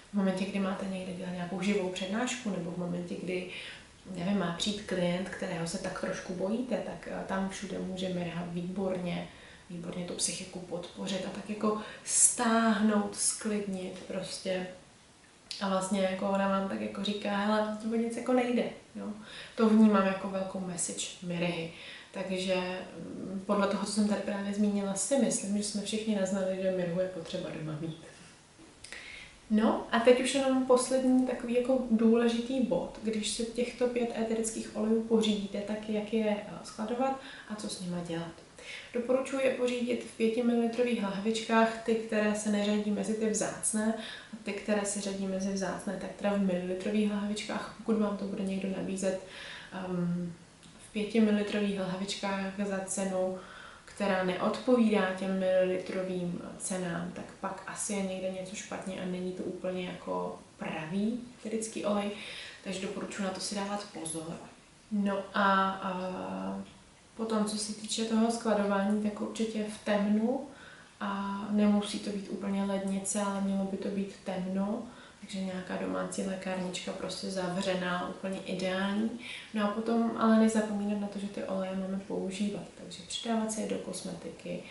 V 0.10 0.14
momentě, 0.14 0.46
kdy 0.46 0.60
máte 0.60 0.86
někde 0.86 1.14
dělat 1.14 1.32
nějakou 1.32 1.62
živou 1.62 1.90
přednášku, 1.90 2.50
nebo 2.50 2.72
v 2.72 2.78
momentě, 2.78 3.16
kdy 3.24 3.50
nevím, 4.16 4.40
má 4.40 4.56
přijít 4.58 4.82
klient, 4.82 5.30
kterého 5.30 5.68
se 5.68 5.78
tak 5.78 6.02
trošku 6.02 6.34
bojíte, 6.34 6.78
tak 6.86 7.08
eh, 7.12 7.24
tam 7.28 7.50
všude 7.50 7.80
může 7.80 8.10
Mirha 8.10 8.44
výborně, 8.48 9.28
výborně 9.70 10.06
tu 10.06 10.14
psychiku 10.14 10.60
podpořit 10.60 11.26
a 11.26 11.30
tak 11.30 11.50
jako 11.50 11.82
stáhnout, 12.04 13.16
sklidnit 13.16 14.04
prostě. 14.08 14.68
A 15.62 15.70
vlastně 15.70 16.02
jako 16.02 16.30
ona 16.30 16.48
vám 16.48 16.70
tak 16.70 16.82
jako 16.82 17.04
říká, 17.04 17.38
hele, 17.38 17.78
to 17.82 17.96
nic 17.96 18.18
jako 18.18 18.34
nejde. 18.34 18.64
Jo? 18.96 19.06
To 19.56 19.70
vnímám 19.70 20.08
jako 20.08 20.30
velkou 20.30 20.60
message 20.60 21.06
Mirhy. 21.24 21.74
Takže 22.12 22.56
mm, 22.56 23.44
podle 23.46 23.68
toho, 23.68 23.86
co 23.86 23.92
jsem 23.92 24.08
tady 24.08 24.22
právě 24.22 24.54
zmínila, 24.54 24.94
si 24.94 25.18
myslím, 25.18 25.58
že 25.58 25.64
jsme 25.64 25.82
všichni 25.82 26.16
naznali, 26.16 26.60
že 26.62 26.72
Mirhu 26.72 27.00
je 27.00 27.08
potřeba 27.08 27.50
doma 27.60 27.78
mít. 27.82 27.98
No 29.50 29.88
a 29.92 30.00
teď 30.00 30.24
už 30.24 30.36
jenom 30.36 30.66
poslední 30.66 31.28
takový 31.28 31.56
jako 31.56 31.80
důležitý 31.92 32.62
bod. 32.62 33.00
Když 33.04 33.30
si 33.30 33.46
těchto 33.46 33.88
pět 33.88 34.18
eterických 34.18 34.76
olejů 34.76 35.04
pořídíte, 35.04 35.62
tak 35.62 35.90
jak 35.90 36.14
je 36.14 36.26
eh, 36.30 36.54
skladovat 36.64 37.20
a 37.50 37.56
co 37.56 37.70
s 37.70 37.82
nimi 37.82 37.98
dělat. 38.08 38.32
Doporučuji 38.94 39.46
je 39.46 39.54
pořídit 39.54 40.04
v 40.04 40.18
5 40.18 40.44
ml 40.44 40.70
lahvičkách, 41.04 41.84
ty, 41.84 41.96
které 41.96 42.36
se 42.36 42.50
neřadí 42.50 42.92
mezi 42.92 43.14
ty 43.14 43.30
vzácné 43.30 43.94
a 44.34 44.38
ty, 44.44 44.54
které 44.54 44.86
se 44.86 45.02
řadí 45.02 45.28
mezi 45.28 45.54
vzácné, 45.54 45.98
tak 46.02 46.12
teda 46.12 46.34
v 46.34 46.42
mililitrových 46.42 47.12
lahvičkách, 47.12 47.76
pokud 47.78 47.98
vám 47.98 48.18
to 48.18 48.26
bude 48.26 48.44
někdo 48.44 48.70
nabízet 48.78 49.20
um, 49.90 50.34
v 50.90 50.92
5 50.92 51.16
ml 51.16 51.80
lahvičkách 51.80 52.54
za 52.68 52.80
cenu 52.80 53.38
která 54.00 54.24
neodpovídá 54.24 55.14
těm 55.14 55.40
mililitrovým 55.40 56.42
cenám, 56.58 57.12
tak 57.16 57.26
pak 57.42 57.64
asi 57.68 57.94
je 57.94 58.04
někde 58.04 58.32
něco 58.32 58.56
špatně 58.56 59.02
a 59.02 59.06
není 59.06 59.32
to 59.32 59.44
úplně 59.44 59.86
jako 59.86 60.40
pravý 60.58 61.20
eterický 61.40 61.86
olej, 61.86 62.12
takže 62.64 62.82
doporučuji 62.82 63.24
na 63.24 63.30
to 63.30 63.40
si 63.40 63.56
dávat 63.56 63.88
pozor. 63.94 64.34
No 64.92 65.18
a, 65.34 65.70
a 65.70 65.92
potom, 67.18 67.46
co 67.46 67.58
se 67.58 67.74
týče 67.74 68.06
toho 68.06 68.32
skladování, 68.32 69.04
tak 69.04 69.22
určitě 69.22 69.64
v 69.64 69.86
temnu. 69.86 70.48
A 71.02 71.42
nemusí 71.50 72.00
to 72.00 72.10
být 72.10 72.30
úplně 72.30 72.64
lednice, 72.64 73.22
ale 73.22 73.42
mělo 73.42 73.66
by 73.66 73.78
to 73.78 73.90
být 73.90 74.16
temno 74.24 74.84
takže 75.30 75.46
nějaká 75.46 75.78
domácí 75.78 76.22
lékárnička 76.22 76.92
prostě 76.92 77.28
zavřená, 77.28 78.10
úplně 78.10 78.40
ideální. 78.40 79.10
No 79.54 79.64
a 79.64 79.68
potom 79.68 80.18
ale 80.18 80.40
nezapomínat 80.40 81.02
na 81.02 81.08
to, 81.08 81.20
že 81.20 81.28
ty 81.28 81.44
oleje 81.44 81.76
máme 81.76 82.00
používat, 82.08 82.64
takže 82.84 83.04
přidávat 83.08 83.52
si 83.52 83.62
je 83.62 83.70
do 83.70 83.76
kosmetiky, 83.76 84.64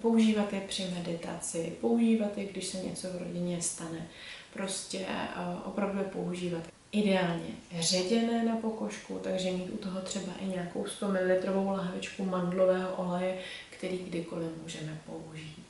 používat 0.00 0.52
je 0.52 0.60
při 0.60 0.86
meditaci, 0.94 1.72
používat 1.80 2.38
je, 2.38 2.44
když 2.44 2.66
se 2.66 2.78
něco 2.78 3.08
v 3.08 3.18
rodině 3.18 3.62
stane. 3.62 4.08
Prostě 4.52 4.98
uh, 4.98 5.68
opravdu 5.68 5.98
je 5.98 6.04
používat 6.04 6.62
ideálně 6.92 7.48
ředěné 7.80 8.44
na 8.44 8.56
pokožku, 8.56 9.20
takže 9.22 9.50
mít 9.50 9.70
u 9.70 9.76
toho 9.76 10.00
třeba 10.00 10.32
i 10.40 10.46
nějakou 10.46 10.86
100 10.86 11.08
ml 11.08 11.72
lahvičku 11.72 12.24
mandlového 12.24 12.94
oleje, 12.96 13.38
který 13.70 13.98
kdykoliv 13.98 14.48
můžeme 14.62 14.98
použít. 15.06 15.64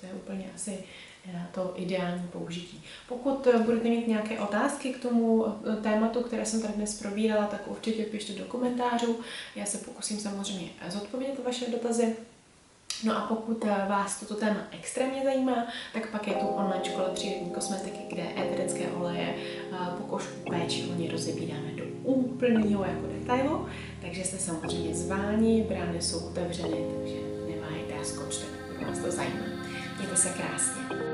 To 0.00 0.06
je 0.06 0.12
úplně 0.12 0.44
asi 0.54 0.70
eh, 0.70 0.84
to 1.54 1.72
ideální 1.76 2.28
použití. 2.32 2.82
Pokud 3.08 3.46
eh, 3.46 3.58
budete 3.58 3.88
mít 3.88 4.08
nějaké 4.08 4.40
otázky 4.40 4.92
k 4.92 5.02
tomu 5.02 5.46
eh, 5.46 5.76
tématu, 5.76 6.22
které 6.22 6.46
jsem 6.46 6.62
tady 6.62 6.74
dnes 6.74 6.98
probírala, 6.98 7.46
tak 7.46 7.60
určitě 7.66 8.04
pište 8.04 8.32
do 8.32 8.44
komentářů. 8.44 9.20
Já 9.56 9.64
se 9.64 9.78
pokusím 9.78 10.18
samozřejmě 10.18 10.68
zodpovědět 10.88 11.44
vaše 11.44 11.70
dotazy. 11.70 12.16
No 13.04 13.16
a 13.16 13.20
pokud 13.20 13.64
vás 13.64 14.20
toto 14.20 14.34
téma 14.34 14.60
extrémně 14.70 15.24
zajímá, 15.24 15.66
tak 15.92 16.10
pak 16.10 16.28
je 16.28 16.34
tu 16.34 16.46
online 16.46 16.84
škola 16.84 17.08
přírodní 17.08 17.50
kosmetiky, 17.50 17.98
kde 18.08 18.22
eterické 18.22 18.88
oleje 18.88 19.34
pokožku 19.98 20.50
péčivně 20.50 21.10
rozebíráme 21.12 21.72
do 21.76 21.84
úplného 22.02 22.84
jako 22.84 23.06
detailu, 23.06 23.68
takže 24.00 24.24
jste 24.24 24.38
samozřejmě 24.38 24.94
zváni, 24.94 25.66
brány 25.68 26.02
jsou 26.02 26.18
otevřeny, 26.18 26.76
takže 26.96 27.16
neváhejte 27.54 27.94
a 28.00 28.04
skočte, 28.04 28.44
pokud 28.68 28.86
vás 28.86 28.98
to 28.98 29.10
zajímá. 29.10 29.44
Mějte 29.98 30.16
se 30.16 30.28
krásně. 30.28 31.13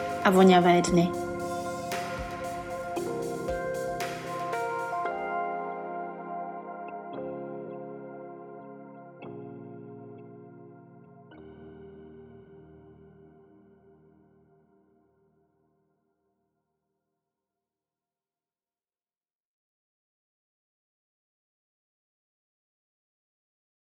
a 0.23 0.29
voňavé 0.29 0.81
dny. 0.81 1.20